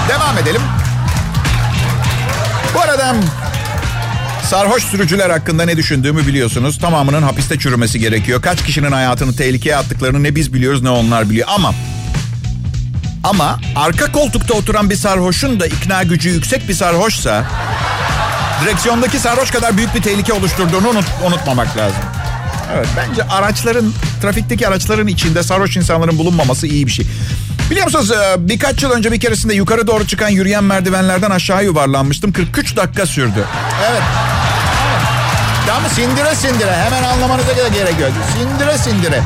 devam 0.10 0.38
edelim. 0.38 0.62
Bu 2.78 2.82
arada 2.82 3.16
sarhoş 4.44 4.84
sürücüler 4.84 5.30
hakkında 5.30 5.66
ne 5.66 5.78
düşündüğümü 5.78 6.28
biliyorsunuz. 6.28 6.80
Tamamının 6.80 7.22
hapiste 7.22 7.60
çürümesi 7.60 8.00
gerekiyor. 8.00 8.42
Kaç 8.42 8.64
kişinin 8.64 8.92
hayatını 8.92 9.36
tehlikeye 9.36 9.76
attıklarını 9.76 10.24
ne 10.24 10.36
biz 10.36 10.54
biliyoruz 10.54 10.82
ne 10.82 10.90
onlar 10.90 11.30
biliyor. 11.30 11.48
Ama 11.52 11.74
ama 13.24 13.60
arka 13.76 14.12
koltukta 14.12 14.54
oturan 14.54 14.90
bir 14.90 14.96
sarhoşun 14.96 15.60
da 15.60 15.68
ikna 15.68 16.04
gücü 16.04 16.30
yüksek 16.30 16.70
bir 16.70 16.74
sarhoşsa 16.74 17.46
direksiyondaki 18.64 19.20
sarhoş 19.20 19.52
kadar 19.52 19.78
büyük 19.78 19.96
bir 19.96 20.02
tehlike 20.02 20.34
oluşturduğunu 20.34 20.90
unut, 20.90 21.06
unutmamak 21.28 21.78
lazım. 21.78 22.02
Evet 22.76 22.88
bence 22.98 23.24
araçların, 23.24 23.94
trafikteki 24.22 24.68
araçların 24.68 25.08
içinde 25.08 25.44
sarhoş 25.44 25.78
insanların 25.78 26.18
bulunmaması 26.18 26.68
iyi 26.68 26.88
bir 26.88 26.92
şey. 26.92 27.06
Biliyor 27.72 27.86
musunuz 27.86 28.12
e, 28.12 28.36
birkaç 28.38 28.84
yıl 28.84 28.92
önce 28.92 29.12
bir 29.12 29.20
keresinde 29.20 29.54
yukarı 29.54 29.88
doğru 29.88 30.08
çıkan 30.08 30.30
yürüyen 30.30 30.64
merdivenlerden 30.64 31.32
aşağı 31.32 31.64
yuvarlanmıştım. 31.64 32.32
43 32.32 32.76
dakika 32.76 33.06
sürdü. 33.06 33.46
Evet. 33.90 34.02
Tamam 35.68 35.92
sindire 35.92 36.36
sindire 36.36 36.76
hemen 36.76 37.04
anlamanıza 37.04 37.54
gerek 37.54 38.00
yok. 38.00 38.12
Sindire 38.34 38.78
sindire. 38.78 39.22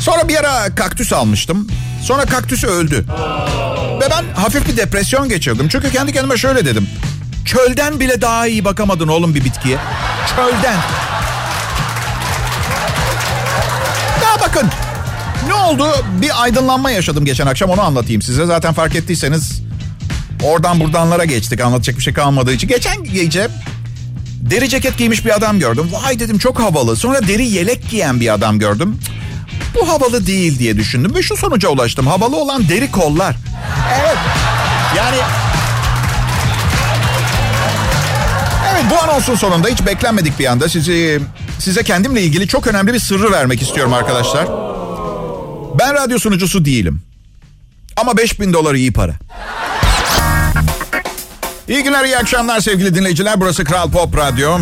Sonra 0.00 0.28
bir 0.28 0.36
ara 0.36 0.74
kaktüs 0.74 1.12
almıştım. 1.12 1.68
Sonra 2.02 2.24
kaktüs 2.24 2.64
öldü. 2.64 3.04
Ve 4.00 4.10
ben 4.10 4.40
hafif 4.40 4.68
bir 4.68 4.76
depresyon 4.76 5.28
geçirdim. 5.28 5.68
Çünkü 5.68 5.90
kendi 5.90 6.12
kendime 6.12 6.36
şöyle 6.36 6.64
dedim. 6.64 6.88
Çölden 7.44 8.00
bile 8.00 8.20
daha 8.20 8.46
iyi 8.46 8.64
bakamadın 8.64 9.08
oğlum 9.08 9.34
bir 9.34 9.44
bitkiye. 9.44 9.78
Çölden. 10.36 10.76
Ya 14.22 14.40
bakın 14.40 14.70
ne 15.46 15.54
oldu? 15.54 15.86
Bir 16.22 16.42
aydınlanma 16.42 16.90
yaşadım 16.90 17.24
geçen 17.24 17.46
akşam 17.46 17.70
onu 17.70 17.82
anlatayım 17.82 18.22
size. 18.22 18.46
Zaten 18.46 18.72
fark 18.72 18.96
ettiyseniz 18.96 19.62
oradan 20.42 20.80
buradanlara 20.80 21.24
geçtik 21.24 21.60
anlatacak 21.60 21.98
bir 21.98 22.02
şey 22.02 22.14
kalmadığı 22.14 22.52
için. 22.52 22.68
Geçen 22.68 23.04
gece 23.04 23.48
deri 24.40 24.68
ceket 24.68 24.98
giymiş 24.98 25.24
bir 25.24 25.36
adam 25.36 25.58
gördüm. 25.58 25.88
Vay 25.92 26.20
dedim 26.20 26.38
çok 26.38 26.60
havalı. 26.60 26.96
Sonra 26.96 27.28
deri 27.28 27.46
yelek 27.46 27.90
giyen 27.90 28.20
bir 28.20 28.34
adam 28.34 28.58
gördüm. 28.58 28.98
Bu 29.74 29.88
havalı 29.88 30.26
değil 30.26 30.58
diye 30.58 30.76
düşündüm 30.76 31.14
ve 31.14 31.22
şu 31.22 31.36
sonuca 31.36 31.68
ulaştım. 31.68 32.06
Havalı 32.06 32.36
olan 32.36 32.68
deri 32.68 32.90
kollar. 32.90 33.36
Evet. 34.00 34.16
Yani 34.96 35.16
Evet 38.72 38.84
bu 38.90 39.02
anonsun 39.02 39.34
sonunda 39.34 39.68
hiç 39.68 39.86
beklenmedik 39.86 40.38
bir 40.38 40.46
anda 40.46 40.68
sizi 40.68 41.20
size 41.58 41.82
kendimle 41.82 42.22
ilgili 42.22 42.48
çok 42.48 42.66
önemli 42.66 42.92
bir 42.92 42.98
sırrı 42.98 43.32
vermek 43.32 43.62
istiyorum 43.62 43.92
arkadaşlar. 43.92 44.46
Ben 45.82 45.94
radyo 45.94 46.18
sunucusu 46.18 46.64
değilim. 46.64 47.02
Ama 47.96 48.16
5000 48.16 48.52
dolar 48.52 48.74
iyi 48.74 48.92
para. 48.92 49.14
İyi 51.68 51.82
günler, 51.82 52.04
iyi 52.04 52.16
akşamlar 52.16 52.60
sevgili 52.60 52.94
dinleyiciler. 52.94 53.40
Burası 53.40 53.64
Kral 53.64 53.90
Pop 53.90 54.16
Radyo. 54.16 54.58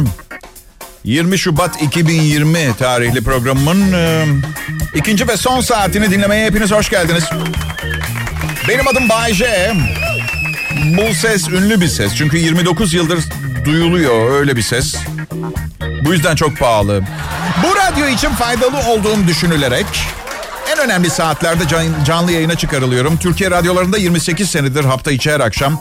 20 1.05 1.39
Şubat 1.39 1.83
2020 1.83 2.77
tarihli 2.79 3.25
programımın 3.25 3.93
e, 3.93 4.27
ikinci 4.95 5.29
ve 5.29 5.37
son 5.37 5.61
saatini 5.61 6.11
dinlemeye 6.11 6.47
hepiniz 6.47 6.73
hoş 6.73 6.91
geldiniz. 6.91 7.25
Benim 8.69 8.89
adım 8.89 9.09
Bayce. 9.09 9.75
Bu 10.97 11.15
ses 11.15 11.49
ünlü 11.49 11.81
bir 11.81 11.89
ses. 11.89 12.15
Çünkü 12.15 12.39
29 12.39 12.95
yıldır 12.95 13.19
duyuluyor 13.65 14.33
öyle 14.41 14.57
bir 14.57 14.63
ses. 14.63 14.97
Bu 16.05 16.13
yüzden 16.13 16.37
çok 16.37 16.59
pahalı. 16.59 17.03
Bu 17.65 17.77
radyo 17.77 18.09
için 18.09 18.31
faydalı 18.31 18.79
olduğum 18.89 19.27
düşünülerek 19.27 19.87
önemli 20.85 21.11
saatlerde 21.11 21.69
can, 21.69 21.85
canlı 22.05 22.33
yayına 22.33 22.55
çıkarılıyorum. 22.55 23.17
Türkiye 23.17 23.51
radyolarında 23.51 23.99
28 23.99 24.51
senedir 24.51 24.85
hafta 24.85 25.13
içi 25.13 25.33
her 25.33 25.41
akşam. 25.41 25.81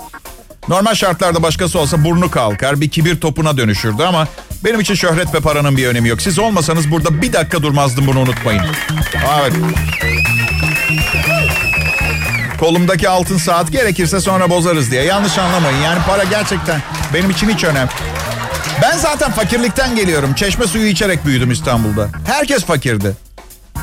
Normal 0.68 0.96
şartlarda 0.96 1.44
başkası 1.44 1.80
olsa 1.80 2.04
burnu 2.04 2.32
kalkar, 2.32 2.82
bir 2.82 2.90
kibir 2.90 3.20
topuna 3.22 3.58
dönüşürdü 3.58 4.04
ama 4.04 4.28
benim 4.64 4.80
için 4.80 4.96
şöhret 4.96 5.34
ve 5.34 5.40
paranın 5.40 5.78
bir 5.78 5.88
önemi 5.88 6.10
yok. 6.10 6.22
Siz 6.22 6.40
olmasanız 6.40 6.92
burada 6.92 7.22
bir 7.22 7.34
dakika 7.34 7.64
durmazdım 7.64 8.08
bunu 8.08 8.20
unutmayın. 8.20 8.62
Evet. 9.42 9.54
Kolumdaki 12.60 13.10
altın 13.10 13.38
saat 13.38 13.72
gerekirse 13.72 14.20
sonra 14.22 14.50
bozarız 14.50 14.92
diye. 14.92 15.04
Yanlış 15.04 15.38
anlamayın. 15.38 15.78
Yani 15.78 16.00
para 16.08 16.24
gerçekten 16.24 16.82
benim 17.14 17.30
için 17.30 17.50
hiç 17.50 17.64
önemli. 17.64 17.90
Ben 18.82 18.98
zaten 18.98 19.32
fakirlikten 19.32 19.96
geliyorum. 19.96 20.34
Çeşme 20.34 20.68
suyu 20.68 20.86
içerek 20.86 21.26
büyüdüm 21.26 21.52
İstanbul'da. 21.52 22.08
Herkes 22.26 22.66
fakirdi. 22.66 23.16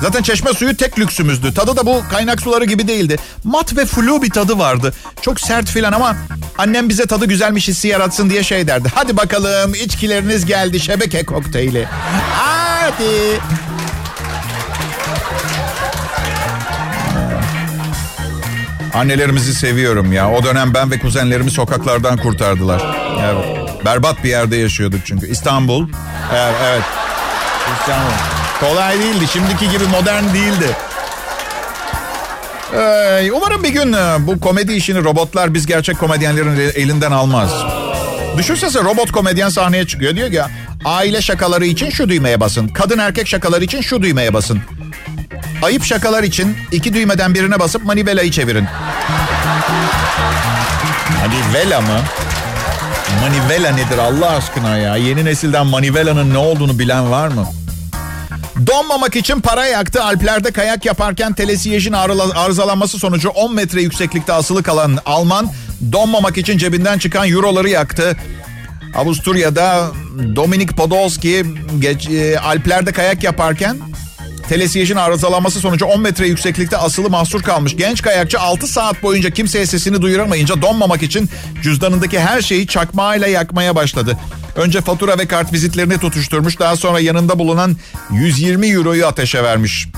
Zaten 0.03 0.23
çeşme 0.23 0.53
suyu 0.53 0.77
tek 0.77 0.99
lüksümüzdü. 0.99 1.55
Tadı 1.55 1.77
da 1.77 1.87
bu 1.87 2.03
kaynak 2.11 2.41
suları 2.41 2.65
gibi 2.65 2.89
değildi. 2.89 3.17
Mat 3.45 3.77
ve 3.77 3.87
flu 3.87 4.23
bir 4.23 4.31
tadı 4.31 4.59
vardı. 4.59 4.93
Çok 5.23 5.41
sert 5.41 5.71
filan 5.71 5.93
ama 5.93 6.17
annem 6.59 6.89
bize 6.89 7.07
tadı 7.07 7.27
güzelmiş 7.27 7.69
hissi 7.69 7.89
yaratsın 7.89 8.31
diye 8.31 8.43
şey 8.43 8.67
derdi. 8.67 8.89
Hadi 8.95 9.17
bakalım 9.17 9.75
içkileriniz 9.75 10.47
geldi 10.47 10.81
şebeke 10.81 11.25
kokteyli. 11.25 11.89
Hadi. 12.35 13.41
Annelerimizi 18.95 19.55
seviyorum 19.55 20.13
ya. 20.13 20.31
O 20.31 20.45
dönem 20.45 20.75
ben 20.75 20.91
ve 20.91 20.99
kuzenlerimi 20.99 21.51
sokaklardan 21.51 22.17
kurtardılar. 22.17 22.83
Evet. 23.25 23.85
Berbat 23.85 24.25
bir 24.25 24.29
yerde 24.29 24.57
yaşıyorduk 24.57 25.01
çünkü. 25.05 25.27
İstanbul. 25.31 25.89
Evet, 26.33 26.55
evet. 26.65 26.83
İstanbul. 27.81 28.36
Kolay 28.61 28.99
değildi. 29.01 29.27
Şimdiki 29.33 29.71
gibi 29.71 29.85
modern 29.85 30.25
değildi. 30.35 30.77
Ee, 32.75 33.31
umarım 33.33 33.63
bir 33.63 33.69
gün 33.69 33.93
e, 33.93 34.17
bu 34.27 34.41
komedi 34.41 34.73
işini 34.73 35.05
robotlar 35.05 35.55
biz 35.55 35.67
gerçek 35.67 35.99
komedyenlerin 35.99 36.73
elinden 36.75 37.13
almaz. 37.13 37.51
Düşünsene 38.39 38.85
robot 38.85 39.13
komedyen 39.13 39.49
sahneye 39.49 39.87
çıkıyor. 39.87 40.17
Diyor 40.17 40.31
ki 40.31 40.41
aile 40.85 41.23
şakaları 41.23 41.67
için 41.67 41.91
şu 41.91 42.09
düğmeye 42.09 42.41
basın. 42.41 42.69
Kadın 42.69 42.99
erkek 42.99 43.29
şakaları 43.29 43.65
için 43.65 43.81
şu 43.81 44.03
düğmeye 44.03 44.35
basın. 44.35 44.61
Ayıp 45.63 45.85
şakalar 45.85 46.23
için 46.23 46.57
iki 46.73 46.95
düğmeden 46.95 47.35
birine 47.35 47.59
basıp 47.61 47.85
manivelayı 47.85 48.31
çevirin. 48.31 48.67
Manivela 51.21 51.81
mı? 51.81 52.01
Manivela 53.21 53.71
nedir 53.73 53.99
Allah 53.99 54.31
aşkına 54.31 54.77
ya? 54.77 54.97
Yeni 54.97 55.25
nesilden 55.25 55.67
manivelanın 55.67 56.35
ne 56.35 56.39
olduğunu 56.39 56.79
bilen 56.79 57.11
var 57.11 57.29
mı? 57.29 57.47
Donmamak 58.67 59.17
için 59.17 59.41
para 59.41 59.67
yaktı. 59.67 60.05
Alplerde 60.05 60.51
kayak 60.53 60.85
yaparken 60.85 61.33
telesiyejin 61.33 61.93
arızalanması 62.35 62.99
sonucu 62.99 63.29
10 63.29 63.55
metre 63.55 63.83
yükseklikte 63.83 64.33
asılı 64.33 64.63
kalan 64.63 64.99
Alman 65.07 65.51
donmamak 65.93 66.39
için 66.39 66.59
cebinden 66.59 66.99
çıkan 66.99 67.29
euroları 67.29 67.69
yaktı. 67.69 68.17
Avusturya'da 68.95 69.91
Dominik 70.37 70.77
Podolski 70.77 71.45
geç, 71.79 72.09
e, 72.09 72.39
Alplerde 72.39 72.93
kayak 72.93 73.23
yaparken 73.23 73.77
telesiyejin 74.49 74.97
arızalanması 74.97 75.61
sonucu 75.61 75.85
10 75.87 76.01
metre 76.01 76.27
yükseklikte 76.27 76.77
asılı 76.77 77.11
mahsur 77.11 77.43
kalmış. 77.43 77.77
Genç 77.77 78.03
kayakçı 78.03 78.41
6 78.41 78.67
saat 78.67 79.03
boyunca 79.03 79.31
kimseye 79.31 79.67
sesini 79.67 80.03
duyuramayınca 80.03 80.63
donmamak 80.63 81.03
için 81.03 81.31
cüzdanındaki 81.63 82.21
her 82.21 82.43
şeyi 82.43 82.67
çakmağıyla 82.67 83.27
yakmaya 83.27 83.75
başladı. 83.75 84.19
Önce 84.57 84.81
fatura 84.81 85.19
ve 85.19 85.27
kart 85.27 85.53
vizitlerini 85.53 85.99
tutuşturmuş. 85.99 86.59
Daha 86.59 86.77
sonra 86.77 87.01
yanında 87.01 87.39
bulunan 87.39 87.77
120 88.13 88.67
euroyu 88.67 89.07
ateşe 89.07 89.43
vermiş. 89.43 89.89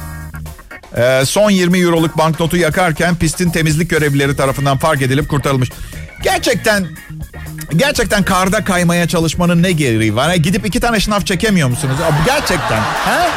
Ee, 0.97 1.23
son 1.27 1.51
20 1.51 1.79
euroluk 1.79 2.19
banknotu 2.19 2.57
yakarken 2.57 3.17
pistin 3.17 3.51
temizlik 3.51 3.91
görevlileri 3.91 4.37
tarafından 4.37 4.79
fark 4.79 5.03
edilip 5.03 5.29
kurtarılmış. 5.29 5.71
Gerçekten 6.23 6.87
gerçekten 7.77 8.23
karda 8.23 8.65
kaymaya 8.65 9.09
çalışmanın 9.09 9.63
ne 9.63 9.73
gereği 9.73 10.17
var? 10.17 10.35
Gidip 10.35 10.67
iki 10.67 10.81
tane 10.81 11.01
şınav 11.01 11.21
çekemiyor 11.21 11.69
musunuz? 11.69 11.97
Gerçekten. 12.27 12.81
Ha? 12.81 13.29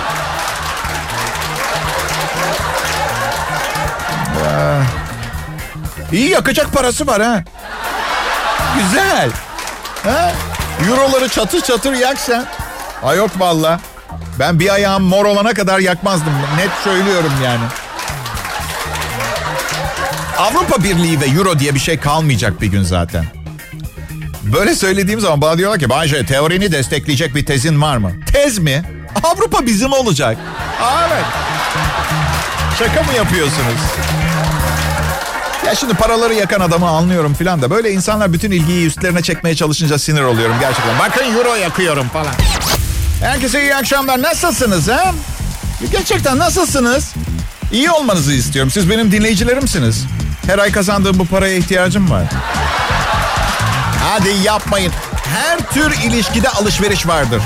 İyi 6.12 6.29
yakacak 6.29 6.74
parası 6.74 7.08
var 7.08 7.22
ha. 7.22 7.43
Güzel. 8.77 9.29
Ha? 10.03 10.31
Euroları 10.89 11.29
çatır 11.29 11.62
çatır 11.62 11.93
yak 11.93 12.20
sen. 12.20 12.46
Ay 13.03 13.17
yok 13.17 13.29
valla. 13.38 13.79
Ben 14.39 14.60
bir 14.60 14.74
ayağım 14.74 15.03
mor 15.03 15.25
olana 15.25 15.53
kadar 15.53 15.79
yakmazdım. 15.79 16.34
Net 16.58 16.72
söylüyorum 16.84 17.31
yani. 17.43 17.63
Avrupa 20.38 20.84
Birliği 20.84 21.22
ve 21.22 21.25
Euro 21.25 21.60
diye 21.60 21.75
bir 21.75 21.79
şey 21.79 22.00
kalmayacak 22.00 22.62
bir 22.62 22.67
gün 22.67 22.84
zaten. 22.84 23.25
Böyle 24.43 24.75
söylediğim 24.75 25.20
zaman 25.20 25.41
bana 25.41 25.58
diyorlar 25.58 25.79
ki 25.79 25.89
Bayce 25.89 26.25
teorini 26.25 26.72
destekleyecek 26.72 27.36
bir 27.36 27.46
tezin 27.46 27.81
var 27.81 27.98
mı? 27.98 28.12
Tez 28.34 28.58
mi? 28.60 28.84
Avrupa 29.24 29.65
bizim 29.65 29.93
olacak. 29.93 30.38
Evet. 31.08 31.25
Şaka 32.79 33.03
mı 33.03 33.13
yapıyorsunuz? 33.17 33.79
Ya 35.72 35.75
şimdi 35.75 35.94
paraları 35.94 36.34
yakan 36.34 36.60
adamı 36.60 36.88
anlıyorum 36.90 37.34
filan 37.34 37.62
da 37.62 37.70
böyle 37.70 37.92
insanlar 37.92 38.34
bütün 38.34 38.51
ilgiyi 38.51 38.88
üstlerine 38.88 39.22
çekmeye 39.22 39.56
çalışınca 39.56 40.00
sinir 40.00 40.22
oluyorum 40.22 40.56
gerçekten. 40.60 41.00
Bakın 41.00 41.36
euro 41.38 41.56
yakıyorum 41.56 42.10
falan. 42.10 42.34
Herkese 43.22 43.62
iyi 43.62 43.75
akşamlar. 43.75 44.22
Nasılsınız 44.22 44.88
ha? 44.88 45.13
Gerçekten 45.92 46.40
nasılsınız? 46.40 47.13
İyi 47.72 47.92
olmanızı 47.92 48.34
istiyorum. 48.34 48.72
Siz 48.72 48.90
benim 48.90 49.12
dinleyicilerimsiniz. 49.12 50.06
Her 50.46 50.60
ay 50.60 50.72
kazandığım 50.72 51.20
bu 51.20 51.25
paraya 51.25 51.56
ihtiyacım 51.56 52.12
var. 52.12 52.24
Hadi 54.04 54.30
yapmayın. 54.44 54.92
Her 55.36 55.60
tür 55.74 55.92
ilişkide 56.04 56.50
alışveriş 56.50 57.08
vardır. 57.08 57.42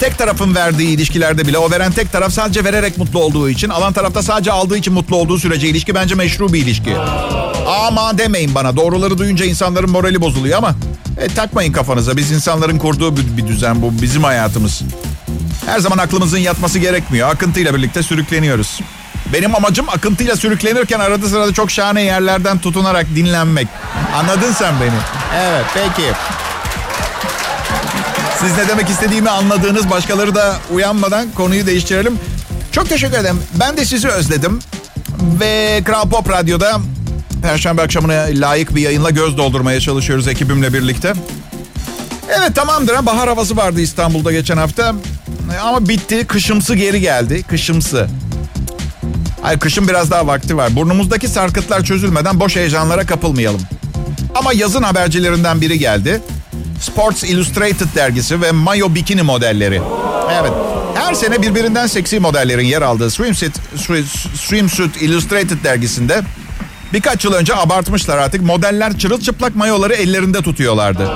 Tek 0.00 0.18
tarafın 0.18 0.54
verdiği 0.54 0.88
ilişkilerde 0.88 1.46
bile 1.46 1.58
o 1.58 1.70
veren 1.70 1.92
tek 1.92 2.12
taraf 2.12 2.32
sadece 2.32 2.64
vererek 2.64 2.98
mutlu 2.98 3.18
olduğu 3.22 3.48
için, 3.48 3.68
alan 3.68 3.92
tarafta 3.92 4.22
sadece 4.22 4.52
aldığı 4.52 4.76
için 4.76 4.92
mutlu 4.92 5.16
olduğu 5.16 5.38
sürece 5.38 5.68
ilişki 5.68 5.94
bence 5.94 6.14
meşru 6.14 6.52
bir 6.52 6.62
ilişki. 6.62 6.96
Ama 7.68 8.18
demeyin 8.18 8.54
bana. 8.54 8.76
Doğruları 8.76 9.18
duyunca 9.18 9.44
insanların 9.44 9.90
morali 9.90 10.20
bozuluyor 10.20 10.58
ama 10.58 10.74
e, 11.20 11.28
takmayın 11.28 11.72
kafanıza. 11.72 12.16
Biz 12.16 12.30
insanların 12.32 12.78
kurduğu 12.78 13.16
bir, 13.16 13.36
bir 13.36 13.46
düzen 13.46 13.82
bu. 13.82 14.02
Bizim 14.02 14.24
hayatımız. 14.24 14.82
Her 15.66 15.78
zaman 15.78 15.98
aklımızın 15.98 16.38
yatması 16.38 16.78
gerekmiyor. 16.78 17.28
Akıntıyla 17.30 17.74
birlikte 17.74 18.02
sürükleniyoruz. 18.02 18.80
Benim 19.32 19.54
amacım 19.54 19.88
akıntıyla 19.88 20.36
sürüklenirken 20.36 21.00
arada 21.00 21.28
sırada 21.28 21.52
çok 21.52 21.70
şahane 21.70 22.02
yerlerden 22.02 22.58
tutunarak 22.58 23.06
dinlenmek. 23.16 23.68
Anladın 24.16 24.52
sen 24.52 24.74
beni? 24.80 24.90
Evet 25.36 25.64
peki. 25.74 26.08
Siz 28.40 28.56
ne 28.56 28.68
demek 28.68 28.88
istediğimi 28.90 29.30
anladığınız 29.30 29.90
başkaları 29.90 30.34
da 30.34 30.56
uyanmadan 30.72 31.26
konuyu 31.34 31.66
değiştirelim. 31.66 32.18
Çok 32.72 32.88
teşekkür 32.88 33.16
ederim. 33.18 33.42
Ben 33.60 33.76
de 33.76 33.84
sizi 33.84 34.08
özledim. 34.08 34.58
Ve 35.40 35.82
Kral 35.84 36.08
Pop 36.08 36.30
Radyo'da 36.30 36.80
Perşembe 37.42 37.82
akşamına 37.82 38.26
layık 38.34 38.74
bir 38.74 38.80
yayınla 38.80 39.10
göz 39.10 39.36
doldurmaya 39.36 39.80
çalışıyoruz 39.80 40.28
ekibimle 40.28 40.72
birlikte. 40.72 41.12
Evet 42.38 42.54
tamamdır. 42.54 43.06
Bahar 43.06 43.28
havası 43.28 43.56
vardı 43.56 43.80
İstanbul'da 43.80 44.32
geçen 44.32 44.56
hafta. 44.56 44.94
Ama 45.62 45.88
bitti. 45.88 46.26
Kışımsı 46.26 46.74
geri 46.74 47.00
geldi. 47.00 47.42
Kışımsı. 47.42 48.08
Hayır 49.42 49.58
kışın 49.58 49.88
biraz 49.88 50.10
daha 50.10 50.26
vakti 50.26 50.56
var. 50.56 50.76
Burnumuzdaki 50.76 51.28
sarkıtlar 51.28 51.84
çözülmeden 51.84 52.40
boş 52.40 52.56
heyecanlara 52.56 53.06
kapılmayalım. 53.06 53.60
Ama 54.34 54.52
yazın 54.52 54.82
habercilerinden 54.82 55.60
biri 55.60 55.78
geldi. 55.78 56.20
Sports 56.80 57.24
Illustrated 57.24 57.94
dergisi 57.94 58.42
ve 58.42 58.52
mayo 58.52 58.94
bikini 58.94 59.22
modelleri. 59.22 59.82
Evet. 60.40 60.52
Her 60.94 61.14
sene 61.14 61.42
birbirinden 61.42 61.86
seksi 61.86 62.20
modellerin 62.20 62.66
yer 62.66 62.82
aldığı 62.82 63.10
Swimsuit, 63.10 63.52
Swimsuit 64.34 65.02
Illustrated 65.02 65.64
dergisinde 65.64 66.22
birkaç 66.92 67.24
yıl 67.24 67.32
önce 67.32 67.56
abartmışlar 67.56 68.18
artık. 68.18 68.42
Modeller 68.42 68.98
çırılçıplak 68.98 69.56
mayoları 69.56 69.94
ellerinde 69.94 70.42
tutuyorlardı. 70.42 71.10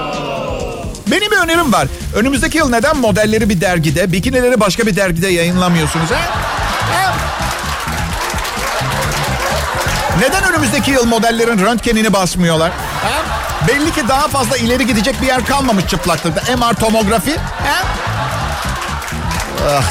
Benim 1.06 1.30
bir 1.30 1.37
önerim 1.37 1.72
var. 1.72 1.88
Önümüzdeki 2.16 2.58
yıl 2.58 2.68
neden 2.70 2.96
modelleri 2.96 3.48
bir 3.48 3.61
dergide, 3.61 4.12
bikinileri 4.12 4.61
başka 4.61 4.87
bir 4.87 4.96
dergide 4.96 5.28
yayınlamıyorsunuz? 5.28 6.11
He? 6.11 6.14
He? 6.96 7.12
Neden 10.20 10.44
önümüzdeki 10.52 10.90
yıl 10.90 11.06
modellerin 11.06 11.58
röntgenini 11.58 12.12
basmıyorlar? 12.12 12.72
He? 13.02 13.22
Belli 13.68 13.92
ki 13.92 14.08
daha 14.08 14.28
fazla 14.28 14.56
ileri 14.56 14.87
gidecek 14.87 15.22
bir 15.22 15.26
yer 15.26 15.46
kalmamış 15.46 15.87
çıplaklıkta. 15.87 16.56
MR 16.56 16.74
tomografi. 16.74 17.30
He? 17.32 17.82
Ah. 19.68 19.82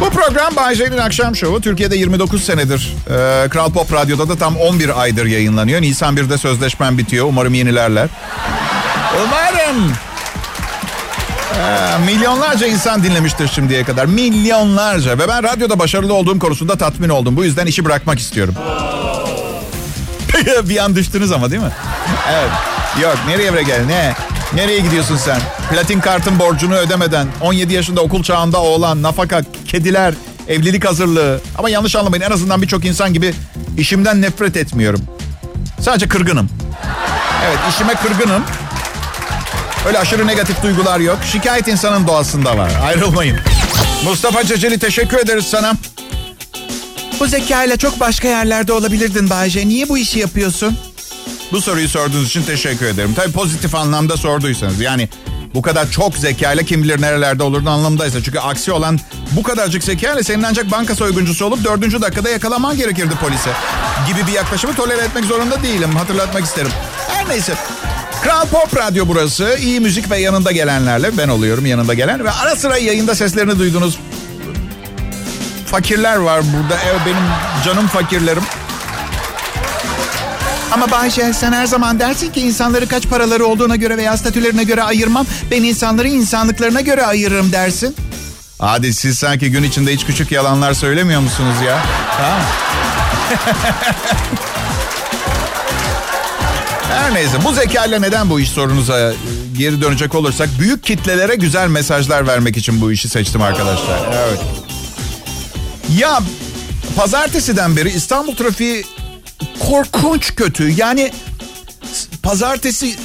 Bu 0.00 0.10
program 0.10 0.56
Bay 0.56 0.76
akşam 1.02 1.36
şovu. 1.36 1.60
Türkiye'de 1.60 1.96
29 1.96 2.44
senedir. 2.44 2.94
Ee, 3.10 3.48
Kral 3.48 3.72
Pop 3.72 3.92
Radyo'da 3.92 4.28
da 4.28 4.36
tam 4.36 4.56
11 4.56 5.00
aydır 5.00 5.26
yayınlanıyor. 5.26 5.82
Nisan 5.82 6.16
1'de 6.16 6.38
sözleşmem 6.38 6.98
bitiyor. 6.98 7.26
Umarım 7.28 7.54
yenilerler. 7.54 8.08
Umarım. 9.24 9.92
Ee, 11.54 12.04
milyonlarca 12.06 12.66
insan 12.66 13.02
dinlemiştir 13.04 13.48
şimdiye 13.48 13.84
kadar. 13.84 14.06
Milyonlarca. 14.06 15.18
Ve 15.18 15.28
ben 15.28 15.42
radyoda 15.42 15.78
başarılı 15.78 16.14
olduğum 16.14 16.38
konusunda 16.38 16.78
tatmin 16.78 17.08
oldum. 17.08 17.36
Bu 17.36 17.44
yüzden 17.44 17.66
işi 17.66 17.84
bırakmak 17.84 18.18
istiyorum. 18.18 18.54
bir 20.68 20.84
an 20.84 20.96
düştünüz 20.96 21.32
ama 21.32 21.50
değil 21.50 21.62
mi? 21.62 21.72
Evet. 22.30 22.50
Yok 23.02 23.16
nereye 23.28 23.54
bre 23.54 23.62
gel 23.62 23.84
ne? 23.86 24.14
Nereye 24.54 24.80
gidiyorsun 24.80 25.16
sen? 25.16 25.40
Platin 25.70 26.00
kartın 26.00 26.38
borcunu 26.38 26.74
ödemeden 26.74 27.26
17 27.40 27.74
yaşında 27.74 28.00
okul 28.00 28.22
çağında 28.22 28.60
oğlan, 28.60 29.02
nafaka, 29.02 29.42
kediler, 29.68 30.14
evlilik 30.48 30.84
hazırlığı. 30.84 31.40
Ama 31.58 31.70
yanlış 31.70 31.96
anlamayın 31.96 32.22
en 32.24 32.30
azından 32.30 32.62
birçok 32.62 32.84
insan 32.84 33.12
gibi 33.12 33.34
işimden 33.78 34.22
nefret 34.22 34.56
etmiyorum. 34.56 35.00
Sadece 35.80 36.08
kırgınım. 36.08 36.48
Evet 37.46 37.58
işime 37.70 37.94
kırgınım. 37.94 38.42
Öyle 39.86 39.98
aşırı 39.98 40.26
negatif 40.26 40.62
duygular 40.62 41.00
yok. 41.00 41.18
Şikayet 41.32 41.68
insanın 41.68 42.06
doğasında 42.06 42.58
var. 42.58 42.70
Ayrılmayın. 42.84 43.38
Mustafa 44.04 44.44
Ceceli 44.44 44.78
teşekkür 44.78 45.18
ederiz 45.18 45.44
sana. 45.46 45.72
Bu 47.20 47.26
zekayla 47.26 47.76
çok 47.76 48.00
başka 48.00 48.28
yerlerde 48.28 48.72
olabilirdin 48.72 49.30
Bayce. 49.30 49.68
Niye 49.68 49.88
bu 49.88 49.98
işi 49.98 50.18
yapıyorsun? 50.18 50.78
Bu 51.52 51.60
soruyu 51.60 51.88
sorduğunuz 51.88 52.28
için 52.28 52.42
teşekkür 52.42 52.86
ederim. 52.86 53.14
Tabii 53.16 53.32
pozitif 53.32 53.74
anlamda 53.74 54.16
sorduysanız. 54.16 54.80
Yani 54.80 55.08
bu 55.54 55.62
kadar 55.62 55.90
çok 55.90 56.16
zekayla 56.16 56.62
kim 56.62 56.82
bilir 56.82 57.02
nerelerde 57.02 57.42
olurdun 57.42 57.66
anlamındaysa. 57.66 58.22
Çünkü 58.22 58.38
aksi 58.38 58.72
olan 58.72 58.98
bu 59.30 59.42
kadarcık 59.42 59.84
zekayla 59.84 60.22
senin 60.22 60.42
ancak 60.42 60.70
banka 60.70 60.94
soyguncusu 60.94 61.44
olup 61.44 61.64
dördüncü 61.64 62.02
dakikada 62.02 62.28
yakalaman 62.28 62.76
gerekirdi 62.76 63.14
polise. 63.20 63.50
Gibi 64.08 64.26
bir 64.26 64.32
yaklaşımı 64.32 64.74
tolere 64.74 65.00
etmek 65.00 65.24
zorunda 65.24 65.62
değilim. 65.62 65.90
Hatırlatmak 65.96 66.44
isterim. 66.44 66.70
Her 67.08 67.28
neyse. 67.28 67.54
Kral 68.22 68.46
Pop 68.46 68.76
Radyo 68.76 69.04
burası. 69.08 69.56
İyi 69.60 69.80
müzik 69.80 70.10
ve 70.10 70.18
yanında 70.18 70.52
gelenlerle. 70.52 71.18
Ben 71.18 71.28
oluyorum 71.28 71.66
yanında 71.66 71.94
gelen. 71.94 72.24
Ve 72.24 72.30
ara 72.30 72.56
sıra 72.56 72.78
yayında 72.78 73.14
seslerini 73.14 73.58
duydunuz. 73.58 73.98
Fakirler 75.66 76.16
var 76.16 76.42
burada. 76.56 76.80
Evet 76.86 77.00
benim 77.06 77.22
canım 77.64 77.86
fakirlerim. 77.88 78.42
Ama 80.72 80.90
Bayşe 80.90 81.32
sen 81.32 81.52
her 81.52 81.66
zaman 81.66 81.98
dersin 81.98 82.32
ki 82.32 82.40
insanları 82.40 82.88
kaç 82.88 83.08
paraları 83.08 83.46
olduğuna 83.46 83.76
göre 83.76 83.96
veya 83.96 84.16
statülerine 84.16 84.64
göre 84.64 84.82
ayırmam. 84.82 85.26
Ben 85.50 85.62
insanları 85.62 86.08
insanlıklarına 86.08 86.80
göre 86.80 87.06
ayırırım 87.06 87.52
dersin. 87.52 87.96
Hadi 88.58 88.94
siz 88.94 89.18
sanki 89.18 89.50
gün 89.50 89.62
içinde 89.62 89.94
hiç 89.94 90.06
küçük 90.06 90.32
yalanlar 90.32 90.74
söylemiyor 90.74 91.20
musunuz 91.20 91.56
ya? 91.66 91.78
Ha? 92.06 92.38
Her 96.90 97.14
neyse 97.14 97.44
bu 97.44 97.52
zekayla 97.52 97.98
neden 97.98 98.30
bu 98.30 98.40
iş 98.40 98.50
sorunuza 98.50 98.98
e, 99.00 99.14
geri 99.58 99.82
dönecek 99.82 100.14
olursak 100.14 100.48
büyük 100.58 100.84
kitlelere 100.84 101.34
güzel 101.34 101.68
mesajlar 101.68 102.26
vermek 102.26 102.56
için 102.56 102.80
bu 102.80 102.92
işi 102.92 103.08
seçtim 103.08 103.42
arkadaşlar. 103.42 103.98
Evet. 104.12 104.40
Ya 105.98 106.20
pazartesiden 106.96 107.76
beri 107.76 107.90
İstanbul 107.90 108.36
trafiği 108.36 108.84
korkunç 109.60 110.34
kötü. 110.34 110.70
Yani 110.70 111.12
pazartesi 112.22 112.96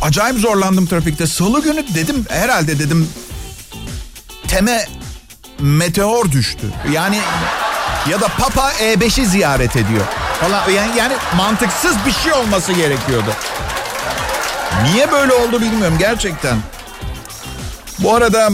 acayip 0.00 0.38
zorlandım 0.38 0.86
trafikte. 0.86 1.26
Salı 1.26 1.62
günü 1.62 1.84
dedim 1.94 2.26
herhalde 2.28 2.78
dedim 2.78 3.08
teme 4.48 4.88
meteor 5.58 6.32
düştü. 6.32 6.66
Yani 6.92 7.20
ya 8.10 8.20
da 8.20 8.28
Papa 8.28 8.72
E5'i 8.72 9.26
ziyaret 9.26 9.76
ediyor 9.76 10.04
falan. 10.40 10.70
Yani, 10.70 10.98
yani 10.98 11.14
mantıksız 11.36 11.96
bir 12.06 12.12
şey 12.12 12.32
olması 12.32 12.72
gerekiyordu. 12.72 13.34
Niye 14.82 15.12
böyle 15.12 15.32
oldu 15.32 15.60
bilmiyorum 15.60 15.96
gerçekten. 15.98 16.58
Bu 17.98 18.14
arada 18.14 18.48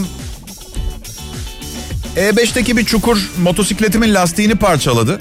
E5'teki 2.17 2.77
bir 2.77 2.85
çukur 2.85 3.31
motosikletimin 3.39 4.15
lastiğini 4.15 4.55
parçaladı. 4.55 5.21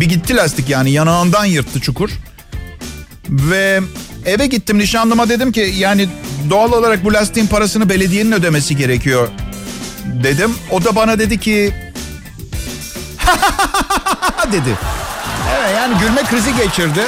Bir 0.00 0.06
gitti 0.06 0.36
lastik 0.36 0.68
yani 0.68 0.90
yanağından 0.90 1.44
yırttı 1.44 1.80
çukur. 1.80 2.10
Ve 3.28 3.80
eve 4.26 4.46
gittim 4.46 4.78
nişanlıma 4.78 5.28
dedim 5.28 5.52
ki 5.52 5.74
yani 5.76 6.08
doğal 6.50 6.72
olarak 6.72 7.04
bu 7.04 7.12
lastiğin 7.12 7.46
parasını 7.46 7.88
belediyenin 7.88 8.32
ödemesi 8.32 8.76
gerekiyor 8.76 9.28
dedim. 10.04 10.54
O 10.70 10.84
da 10.84 10.96
bana 10.96 11.18
dedi 11.18 11.40
ki 11.40 11.72
dedi. 14.52 14.76
Evet 15.58 15.76
yani 15.76 15.98
gülme 15.98 16.22
krizi 16.22 16.56
geçirdi. 16.56 17.00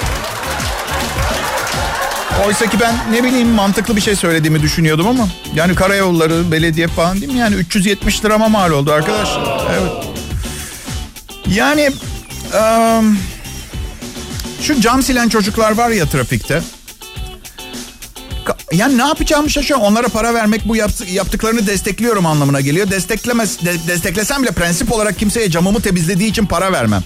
Oysa 2.46 2.66
ki 2.66 2.80
ben 2.80 2.94
ne 3.12 3.24
bileyim 3.24 3.48
mantıklı 3.48 3.96
bir 3.96 4.00
şey 4.00 4.16
söylediğimi 4.16 4.62
düşünüyordum 4.62 5.08
ama. 5.08 5.28
Yani 5.54 5.74
karayolları, 5.74 6.52
belediye 6.52 6.88
falan 6.88 7.20
değil 7.20 7.32
mi? 7.32 7.38
Yani 7.38 7.54
370 7.54 8.24
lirama 8.24 8.48
mal 8.48 8.70
oldu 8.70 8.92
arkadaşlar. 8.92 9.66
Evet. 9.70 9.92
Yani 11.48 11.90
um, 12.54 13.18
şu 14.60 14.80
cam 14.80 15.02
silen 15.02 15.28
çocuklar 15.28 15.72
var 15.72 15.90
ya 15.90 16.06
trafikte. 16.06 16.62
Yani 18.72 18.98
ne 18.98 19.02
yapacağımı 19.02 19.50
şaşıyorum. 19.50 19.86
Onlara 19.86 20.08
para 20.08 20.34
vermek 20.34 20.68
bu 20.68 20.76
yaptıklarını 21.06 21.66
destekliyorum 21.66 22.26
anlamına 22.26 22.60
geliyor. 22.60 22.90
Desteklemez, 22.90 23.64
de, 23.64 23.74
desteklesem 23.88 24.42
bile 24.42 24.50
prensip 24.50 24.92
olarak 24.92 25.18
kimseye 25.18 25.50
camımı 25.50 25.80
temizlediği 25.80 26.30
için 26.30 26.46
para 26.46 26.72
vermem. 26.72 27.02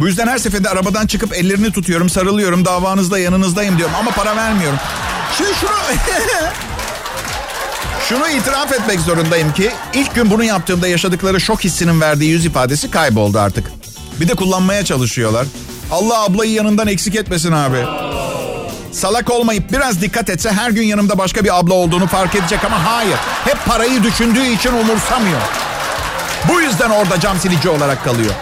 Bu 0.00 0.06
yüzden 0.06 0.26
her 0.26 0.38
seferinde 0.38 0.68
arabadan 0.68 1.06
çıkıp 1.06 1.34
ellerini 1.34 1.72
tutuyorum, 1.72 2.08
sarılıyorum, 2.08 2.64
davanızda 2.64 3.18
yanınızdayım 3.18 3.78
diyorum 3.78 3.94
ama 4.00 4.10
para 4.10 4.36
vermiyorum. 4.36 4.78
Şimdi 5.38 5.50
şunu... 5.60 5.70
şunu 8.08 8.28
itiraf 8.28 8.72
etmek 8.72 9.00
zorundayım 9.00 9.52
ki 9.52 9.70
ilk 9.94 10.14
gün 10.14 10.30
bunu 10.30 10.44
yaptığımda 10.44 10.88
yaşadıkları 10.88 11.40
şok 11.40 11.64
hissinin 11.64 12.00
verdiği 12.00 12.30
yüz 12.30 12.46
ifadesi 12.46 12.90
kayboldu 12.90 13.38
artık. 13.38 13.81
Bir 14.20 14.28
de 14.28 14.34
kullanmaya 14.34 14.84
çalışıyorlar. 14.84 15.46
Allah 15.90 16.22
ablayı 16.24 16.52
yanından 16.52 16.88
eksik 16.88 17.16
etmesin 17.16 17.52
abi. 17.52 17.84
Salak 18.92 19.30
olmayıp 19.30 19.72
biraz 19.72 20.00
dikkat 20.00 20.30
etse 20.30 20.52
her 20.52 20.70
gün 20.70 20.82
yanımda 20.82 21.18
başka 21.18 21.44
bir 21.44 21.58
abla 21.58 21.74
olduğunu 21.74 22.06
fark 22.06 22.34
edecek 22.34 22.64
ama 22.64 22.84
hayır. 22.84 23.16
Hep 23.44 23.64
parayı 23.66 24.02
düşündüğü 24.02 24.46
için 24.46 24.72
umursamıyor. 24.72 25.40
Bu 26.48 26.60
yüzden 26.60 26.90
orada 26.90 27.20
cam 27.20 27.38
silici 27.38 27.68
olarak 27.68 28.04
kalıyor. 28.04 28.32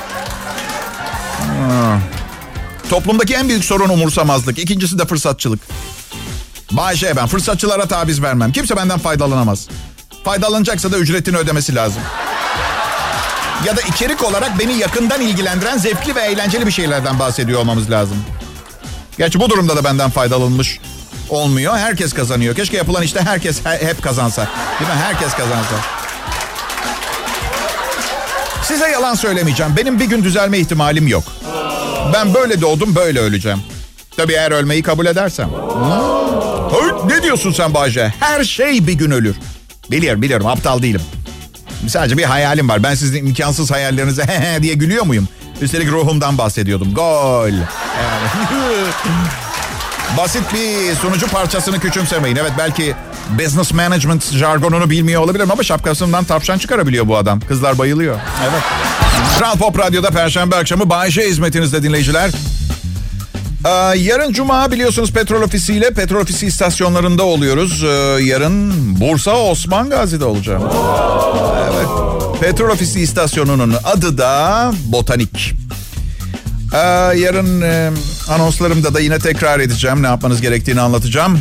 Toplumdaki 2.90 3.34
en 3.34 3.48
büyük 3.48 3.64
sorun 3.64 3.88
umursamazlık. 3.88 4.58
İkincisi 4.58 4.98
de 4.98 5.06
fırsatçılık. 5.06 5.60
Bayşe 6.72 7.16
ben 7.16 7.26
fırsatçılara 7.26 7.86
tabiz 7.88 8.22
vermem. 8.22 8.52
Kimse 8.52 8.76
benden 8.76 8.98
faydalanamaz. 8.98 9.68
Faydalanacaksa 10.24 10.92
da 10.92 10.98
ücretini 10.98 11.36
ödemesi 11.36 11.74
lazım. 11.74 12.02
Ya 13.66 13.76
da 13.76 13.80
içerik 13.80 14.24
olarak 14.24 14.58
beni 14.58 14.72
yakından 14.78 15.20
ilgilendiren 15.20 15.78
zevkli 15.78 16.14
ve 16.14 16.20
eğlenceli 16.20 16.66
bir 16.66 16.70
şeylerden 16.72 17.18
bahsediyor 17.18 17.60
olmamız 17.60 17.90
lazım. 17.90 18.16
Gerçi 19.18 19.40
bu 19.40 19.50
durumda 19.50 19.76
da 19.76 19.84
benden 19.84 20.10
faydalanmış 20.10 20.80
olmuyor. 21.30 21.76
Herkes 21.78 22.12
kazanıyor. 22.12 22.54
Keşke 22.56 22.76
yapılan 22.76 23.02
işte 23.02 23.20
herkes 23.20 23.60
hep 23.64 24.02
kazansa. 24.02 24.48
Değil 24.80 24.90
mi? 24.90 24.96
Herkes 24.96 25.34
kazansa. 25.34 25.74
Size 28.62 28.88
yalan 28.88 29.14
söylemeyeceğim. 29.14 29.76
Benim 29.76 30.00
bir 30.00 30.04
gün 30.04 30.24
düzelme 30.24 30.58
ihtimalim 30.58 31.08
yok. 31.08 31.24
Ben 32.14 32.34
böyle 32.34 32.60
doğdum, 32.60 32.94
böyle 32.94 33.20
öleceğim. 33.20 33.58
Tabii 34.16 34.32
eğer 34.32 34.50
ölmeyi 34.50 34.82
kabul 34.82 35.06
edersem. 35.06 35.50
Ne 37.06 37.22
diyorsun 37.22 37.52
sen 37.52 37.74
Bahçe? 37.74 38.14
Her 38.20 38.44
şey 38.44 38.86
bir 38.86 38.92
gün 38.92 39.10
ölür. 39.10 39.36
Biliyorum, 39.90 40.22
biliyorum. 40.22 40.46
Aptal 40.46 40.82
değilim. 40.82 41.02
Sadece 41.88 42.16
bir 42.18 42.24
hayalim 42.24 42.68
var. 42.68 42.82
Ben 42.82 42.94
sizin 42.94 43.26
imkansız 43.26 43.70
hayallerinize 43.70 44.24
he 44.24 44.40
he 44.54 44.62
diye 44.62 44.74
gülüyor 44.74 45.04
muyum? 45.04 45.28
Üstelik 45.60 45.88
ruhumdan 45.88 46.38
bahsediyordum. 46.38 46.94
Gol. 46.94 47.52
Basit 50.16 50.42
bir 50.54 50.94
sunucu 50.94 51.28
parçasını 51.28 51.80
küçümsemeyin. 51.80 52.36
Evet 52.36 52.52
belki 52.58 52.94
business 53.38 53.72
management 53.72 54.32
jargonunu 54.32 54.90
bilmiyor 54.90 55.22
olabilirim 55.22 55.50
ama 55.50 55.62
şapkasından 55.62 56.24
tavşan 56.24 56.58
çıkarabiliyor 56.58 57.08
bu 57.08 57.16
adam. 57.16 57.40
Kızlar 57.40 57.78
bayılıyor. 57.78 58.18
Evet. 58.42 58.62
Kral 59.38 59.56
Pop 59.56 59.78
Radyo'da 59.78 60.10
Perşembe 60.10 60.56
akşamı 60.56 60.90
Bayşe 60.90 61.28
hizmetinizde 61.28 61.82
dinleyiciler. 61.82 62.30
Ee, 63.70 63.98
yarın 63.98 64.32
Cuma 64.32 64.70
biliyorsunuz 64.70 65.12
petrol 65.12 65.42
ofisiyle 65.42 65.90
petrol 65.90 66.20
ofisi 66.20 66.46
istasyonlarında 66.46 67.22
oluyoruz. 67.22 67.84
Ee, 67.84 67.86
yarın 68.24 68.72
Bursa 69.00 69.36
Osman 69.36 69.90
Gazi'de 69.90 70.24
olacağım. 70.24 70.62
Evet. 71.64 71.88
Petrol 72.40 72.70
ofisi 72.70 73.00
istasyonunun 73.00 73.74
adı 73.84 74.18
da 74.18 74.72
Botanik. 74.84 75.54
Ee, 76.74 76.78
yarın 77.18 77.60
e, 77.60 77.90
anonslarımda 78.28 78.94
da 78.94 79.00
yine 79.00 79.18
tekrar 79.18 79.60
edeceğim. 79.60 80.02
Ne 80.02 80.06
yapmanız 80.06 80.40
gerektiğini 80.40 80.80
anlatacağım. 80.80 81.38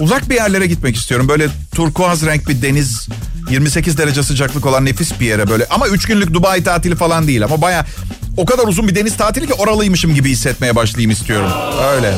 Uzak 0.00 0.30
bir 0.30 0.34
yerlere 0.34 0.66
gitmek 0.66 0.96
istiyorum. 0.96 1.28
Böyle 1.28 1.48
turkuaz 1.74 2.26
renk 2.26 2.48
bir 2.48 2.62
deniz, 2.62 3.08
28 3.50 3.98
derece 3.98 4.22
sıcaklık 4.22 4.66
olan 4.66 4.84
nefis 4.84 5.20
bir 5.20 5.26
yere 5.26 5.48
böyle. 5.48 5.66
Ama 5.70 5.88
3 5.88 6.06
günlük 6.06 6.34
Dubai 6.34 6.64
tatili 6.64 6.96
falan 6.96 7.26
değil 7.26 7.44
ama 7.44 7.62
baya 7.62 7.86
o 8.36 8.44
kadar 8.44 8.64
uzun 8.68 8.88
bir 8.88 8.94
deniz 8.94 9.16
tatili 9.16 9.46
ki 9.46 9.54
oralıymışım 9.54 10.14
gibi 10.14 10.30
hissetmeye 10.30 10.76
başlayayım 10.76 11.10
istiyorum. 11.10 11.50
Öyle. 11.92 12.14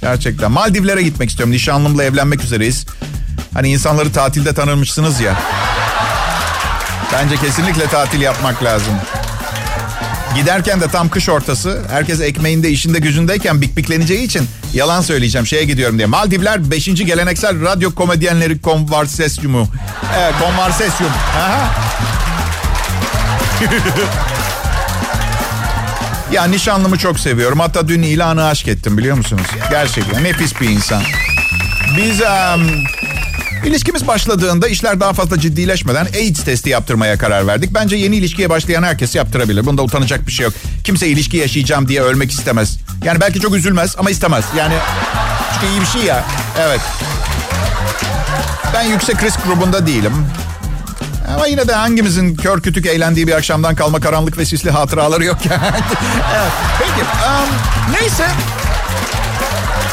Gerçekten. 0.00 0.52
Maldivlere 0.52 1.02
gitmek 1.02 1.30
istiyorum. 1.30 1.54
Nişanlımla 1.54 2.04
evlenmek 2.04 2.44
üzereyiz. 2.44 2.86
Hani 3.54 3.68
insanları 3.68 4.12
tatilde 4.12 4.54
tanırmışsınız 4.54 5.20
ya. 5.20 5.34
Bence 7.12 7.36
kesinlikle 7.36 7.86
tatil 7.86 8.20
yapmak 8.20 8.64
lazım. 8.64 8.94
Giderken 10.34 10.80
de 10.80 10.88
tam 10.88 11.08
kış 11.08 11.28
ortası. 11.28 11.82
Herkes 11.90 12.20
ekmeğinde, 12.20 12.70
işinde, 12.70 12.98
gücündeyken 12.98 13.60
bikbikleneceği 13.60 14.22
için 14.22 14.48
yalan 14.74 15.00
söyleyeceğim. 15.00 15.46
Şeye 15.46 15.64
gidiyorum 15.64 15.98
diye. 15.98 16.06
Maldivler 16.06 16.70
5. 16.70 16.84
geleneksel 16.84 17.62
radyo 17.62 17.94
komedyenleri 17.94 18.60
konvarsesyumu. 18.60 19.68
Evet, 20.18 20.34
konvarsesyum. 20.40 21.10
Ya 26.32 26.44
nişanlımı 26.44 26.98
çok 26.98 27.20
seviyorum. 27.20 27.60
Hatta 27.60 27.88
dün 27.88 28.02
ilanı 28.02 28.44
aşk 28.44 28.68
ettim 28.68 28.98
biliyor 28.98 29.16
musunuz? 29.16 29.46
Gerçekten 29.70 30.24
nefis 30.24 30.60
bir 30.60 30.68
insan. 30.68 31.02
Biz 31.96 32.20
um, 32.20 32.84
İlişkimiz 33.64 34.06
başladığında 34.06 34.68
işler 34.68 35.00
daha 35.00 35.12
fazla 35.12 35.40
ciddileşmeden 35.40 36.06
AIDS 36.14 36.44
testi 36.44 36.70
yaptırmaya 36.70 37.18
karar 37.18 37.46
verdik. 37.46 37.74
Bence 37.74 37.96
yeni 37.96 38.16
ilişkiye 38.16 38.50
başlayan 38.50 38.82
herkes 38.82 39.14
yaptırabilir. 39.14 39.66
Bunda 39.66 39.82
utanacak 39.82 40.26
bir 40.26 40.32
şey 40.32 40.44
yok. 40.44 40.52
Kimse 40.84 41.08
ilişki 41.08 41.36
yaşayacağım 41.36 41.88
diye 41.88 42.02
ölmek 42.02 42.30
istemez. 42.30 42.78
Yani 43.04 43.20
belki 43.20 43.40
çok 43.40 43.54
üzülmez 43.54 43.94
ama 43.98 44.10
istemez. 44.10 44.44
Yani 44.56 44.74
çünkü 45.54 45.72
iyi 45.72 45.80
bir 45.80 45.86
şey 45.86 46.02
ya. 46.02 46.24
Evet. 46.60 46.80
Ben 48.74 48.82
yüksek 48.82 49.22
risk 49.22 49.44
grubunda 49.44 49.86
değilim. 49.86 50.12
Ama 51.34 51.46
yine 51.46 51.68
de 51.68 51.74
hangimizin 51.74 52.36
kör 52.36 52.60
kütük 52.60 52.86
eğlendiği 52.86 53.26
bir 53.26 53.32
akşamdan 53.32 53.74
kalma 53.74 54.00
karanlık 54.00 54.38
ve 54.38 54.44
sisli 54.44 54.70
hatıraları 54.70 55.24
yok 55.24 55.38
evet. 55.46 55.82
Peki. 56.78 57.00
Um, 57.00 57.48
neyse. 58.00 58.26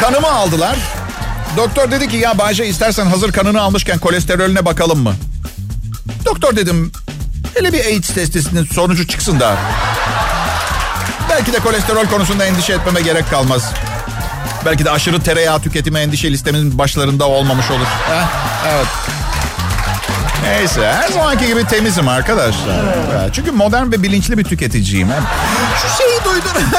Kanımı 0.01 0.31
aldılar. 0.31 0.77
Doktor 1.57 1.91
dedi 1.91 2.07
ki 2.07 2.17
ya 2.17 2.37
Bayce 2.37 2.67
istersen 2.67 3.05
hazır 3.05 3.31
kanını 3.31 3.61
almışken 3.61 3.99
kolesterolüne 3.99 4.65
bakalım 4.65 4.99
mı? 4.99 5.13
Doktor 6.25 6.55
dedim 6.55 6.91
hele 7.53 7.73
bir 7.73 7.85
AIDS 7.85 8.13
testisinin 8.13 8.65
sonucu 8.65 9.07
çıksın 9.07 9.39
da. 9.39 9.55
Belki 11.29 11.53
de 11.53 11.59
kolesterol 11.59 12.05
konusunda 12.05 12.45
endişe 12.45 12.73
etmeme 12.73 13.01
gerek 13.01 13.29
kalmaz. 13.29 13.71
Belki 14.65 14.85
de 14.85 14.91
aşırı 14.91 15.21
tereyağı 15.23 15.61
tüketimi 15.61 15.99
endişe 15.99 16.31
listemin 16.31 16.77
başlarında 16.77 17.27
olmamış 17.27 17.71
olur. 17.71 17.85
Heh, 18.09 18.27
evet. 18.73 18.87
Neyse 20.45 20.93
her 20.93 21.11
zamanki 21.11 21.47
gibi 21.47 21.63
temizim 21.63 22.07
arkadaşlar. 22.07 22.85
Çünkü 23.33 23.51
modern 23.51 23.91
ve 23.91 24.03
bilinçli 24.03 24.37
bir 24.37 24.43
tüketiciyim. 24.43 25.07
Şu 25.81 26.03
şeyi 26.03 26.19
duydun. 26.25 26.61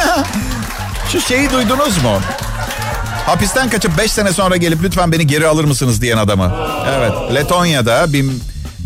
Şu 1.13 1.21
şeyi 1.21 1.51
duydunuz 1.51 2.03
mu? 2.03 2.21
Hapisten 3.27 3.71
kaçıp 3.71 3.99
5 3.99 4.13
sene 4.13 4.33
sonra 4.33 4.57
gelip 4.57 4.83
lütfen 4.83 5.13
beni 5.13 5.27
geri 5.27 5.47
alır 5.47 5.65
mısınız 5.65 6.03
diyen 6.03 6.19
adamı. 6.19 6.57
Evet 6.99 7.13
Letonya'da 7.35 8.13
bir 8.13 8.25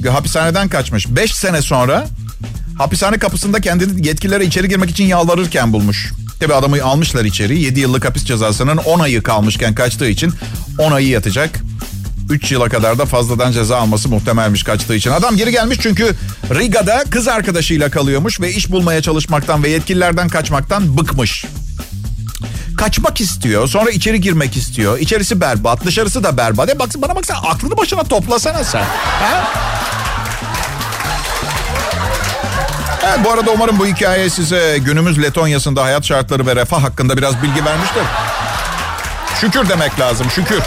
hapishaneden 0.09 0.69
kaçmış. 0.69 1.09
5 1.09 1.35
sene 1.35 1.63
sonra 1.63 2.07
hapishane 2.79 3.19
kapısında 3.19 3.61
kendini 3.61 4.07
yetkililere 4.07 4.45
içeri 4.45 4.69
girmek 4.69 4.91
için 4.91 5.05
yalvarırken 5.05 5.73
bulmuş. 5.73 6.13
Tabi 6.41 6.55
adamı 6.55 6.85
almışlar 6.85 7.25
içeri. 7.25 7.61
7 7.61 7.81
yıllık 7.81 8.05
hapis 8.05 8.25
cezasının 8.25 8.77
10 8.77 9.01
ayı 9.01 9.23
kalmışken 9.23 9.75
kaçtığı 9.75 10.09
için 10.09 10.33
10 10.79 10.93
ayı 10.93 11.09
yatacak. 11.09 11.61
3 12.31 12.53
yıla 12.53 12.69
kadar 12.69 12.99
da 12.99 13.07
fazladan 13.07 13.53
ceza 13.53 13.77
alması 13.77 14.09
muhtemelmiş 14.09 14.63
kaçtığı 14.63 14.95
için. 14.95 15.11
Adam 15.11 15.37
geri 15.37 15.51
gelmiş 15.51 15.79
çünkü 15.83 16.17
Riga'da 16.55 17.05
kız 17.11 17.29
arkadaşıyla 17.29 17.91
kalıyormuş 17.91 18.41
ve 18.41 18.53
iş 18.53 18.71
bulmaya 18.71 19.03
çalışmaktan 19.03 19.63
ve 19.63 19.69
yetkililerden 19.69 20.29
kaçmaktan 20.29 20.99
bıkmış. 20.99 21.45
Kaçmak 22.77 23.21
istiyor. 23.21 23.69
Sonra 23.69 23.91
içeri 23.91 24.21
girmek 24.21 24.57
istiyor. 24.57 24.99
İçerisi 24.99 25.41
berbat, 25.41 25.85
dışarısı 25.85 26.25
da 26.25 26.37
berbat. 26.37 26.71
E 26.71 26.79
bak, 26.79 26.89
bana 26.99 27.17
baksana 27.17 27.39
aklını 27.39 27.77
başına 27.77 28.05
toplasana 28.05 28.65
sen. 28.65 28.85
Ha? 29.21 29.51
Evet, 33.07 33.19
bu 33.25 33.31
arada 33.31 33.51
umarım 33.51 33.79
bu 33.79 33.87
hikaye 33.87 34.31
size 34.31 34.79
günümüz 34.79 35.23
Letonya'sında 35.23 35.85
hayat 35.85 36.05
şartları 36.05 36.47
ve 36.47 36.57
refah 36.57 36.83
hakkında 36.83 37.17
biraz 37.17 37.43
bilgi 37.43 37.65
vermiştir. 37.65 38.03
Şükür 39.41 39.69
demek 39.69 40.01
lazım, 40.01 40.31
şükür. 40.31 40.61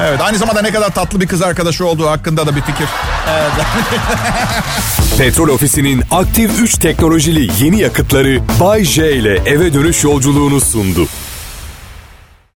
Evet, 0.00 0.20
aynı 0.20 0.38
zamanda 0.38 0.62
ne 0.62 0.70
kadar 0.70 0.90
tatlı 0.90 1.20
bir 1.20 1.26
kız 1.26 1.42
arkadaşı 1.42 1.86
olduğu 1.86 2.08
hakkında 2.08 2.46
da 2.46 2.56
bir 2.56 2.60
fikir. 2.60 2.86
Evet. 3.30 3.52
Petrol 5.18 5.48
Ofisi'nin 5.48 6.02
aktif 6.10 6.60
3 6.60 6.74
teknolojili 6.74 7.64
yeni 7.64 7.80
yakıtları 7.80 8.40
Bay 8.60 8.84
J 8.84 9.12
ile 9.12 9.34
eve 9.46 9.74
dönüş 9.74 10.04
yolculuğunu 10.04 10.60
sundu. 10.60 11.06